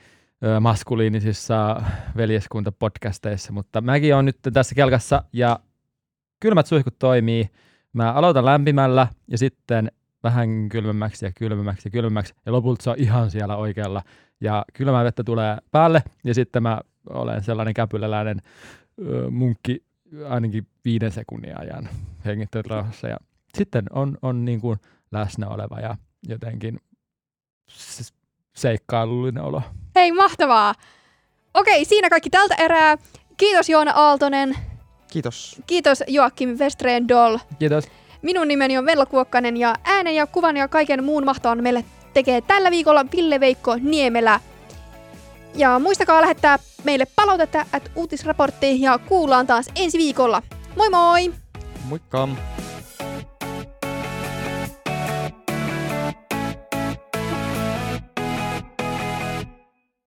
[0.60, 1.82] maskuliinisissa
[2.16, 5.60] veljeskuntapodcasteissa, mutta mäkin on nyt tässä kelkassa ja
[6.40, 7.50] kylmät suihkut toimii.
[7.92, 9.90] Mä aloitan lämpimällä ja sitten
[10.22, 14.02] vähän kylmemmäksi ja kylmemmäksi ja kylmemmäksi ja lopulta se on ihan siellä oikealla
[14.40, 16.80] ja kylmää vettä tulee päälle ja sitten mä
[17.10, 18.42] olen sellainen käpyläläinen
[18.98, 19.84] ö, munkki
[20.28, 21.88] ainakin viiden sekunnin ajan
[22.24, 23.16] hengittänyt rauhassa ja
[23.54, 24.78] sitten on, on niin kuin
[25.12, 25.96] läsnä oleva ja
[26.28, 26.80] jotenkin
[28.56, 29.62] seikkailullinen olo.
[29.94, 30.74] Hei, mahtavaa!
[31.54, 32.98] Okei, siinä kaikki tältä erää.
[33.36, 34.56] Kiitos Joona Aaltonen.
[35.10, 35.62] Kiitos.
[35.66, 37.38] Kiitos Joakim Westreen Doll.
[37.58, 37.84] Kiitos.
[38.22, 42.40] Minun nimeni on Vella Kuokkanen ja äänen ja kuvan ja kaiken muun mahtavan meille tekee
[42.40, 44.40] tällä viikolla Ville Veikko Niemelä.
[45.54, 50.42] Ja muistakaa lähettää meille palautetta at uutisraportti ja kuullaan taas ensi viikolla.
[50.76, 51.32] Moi moi!
[51.88, 52.28] Moikka!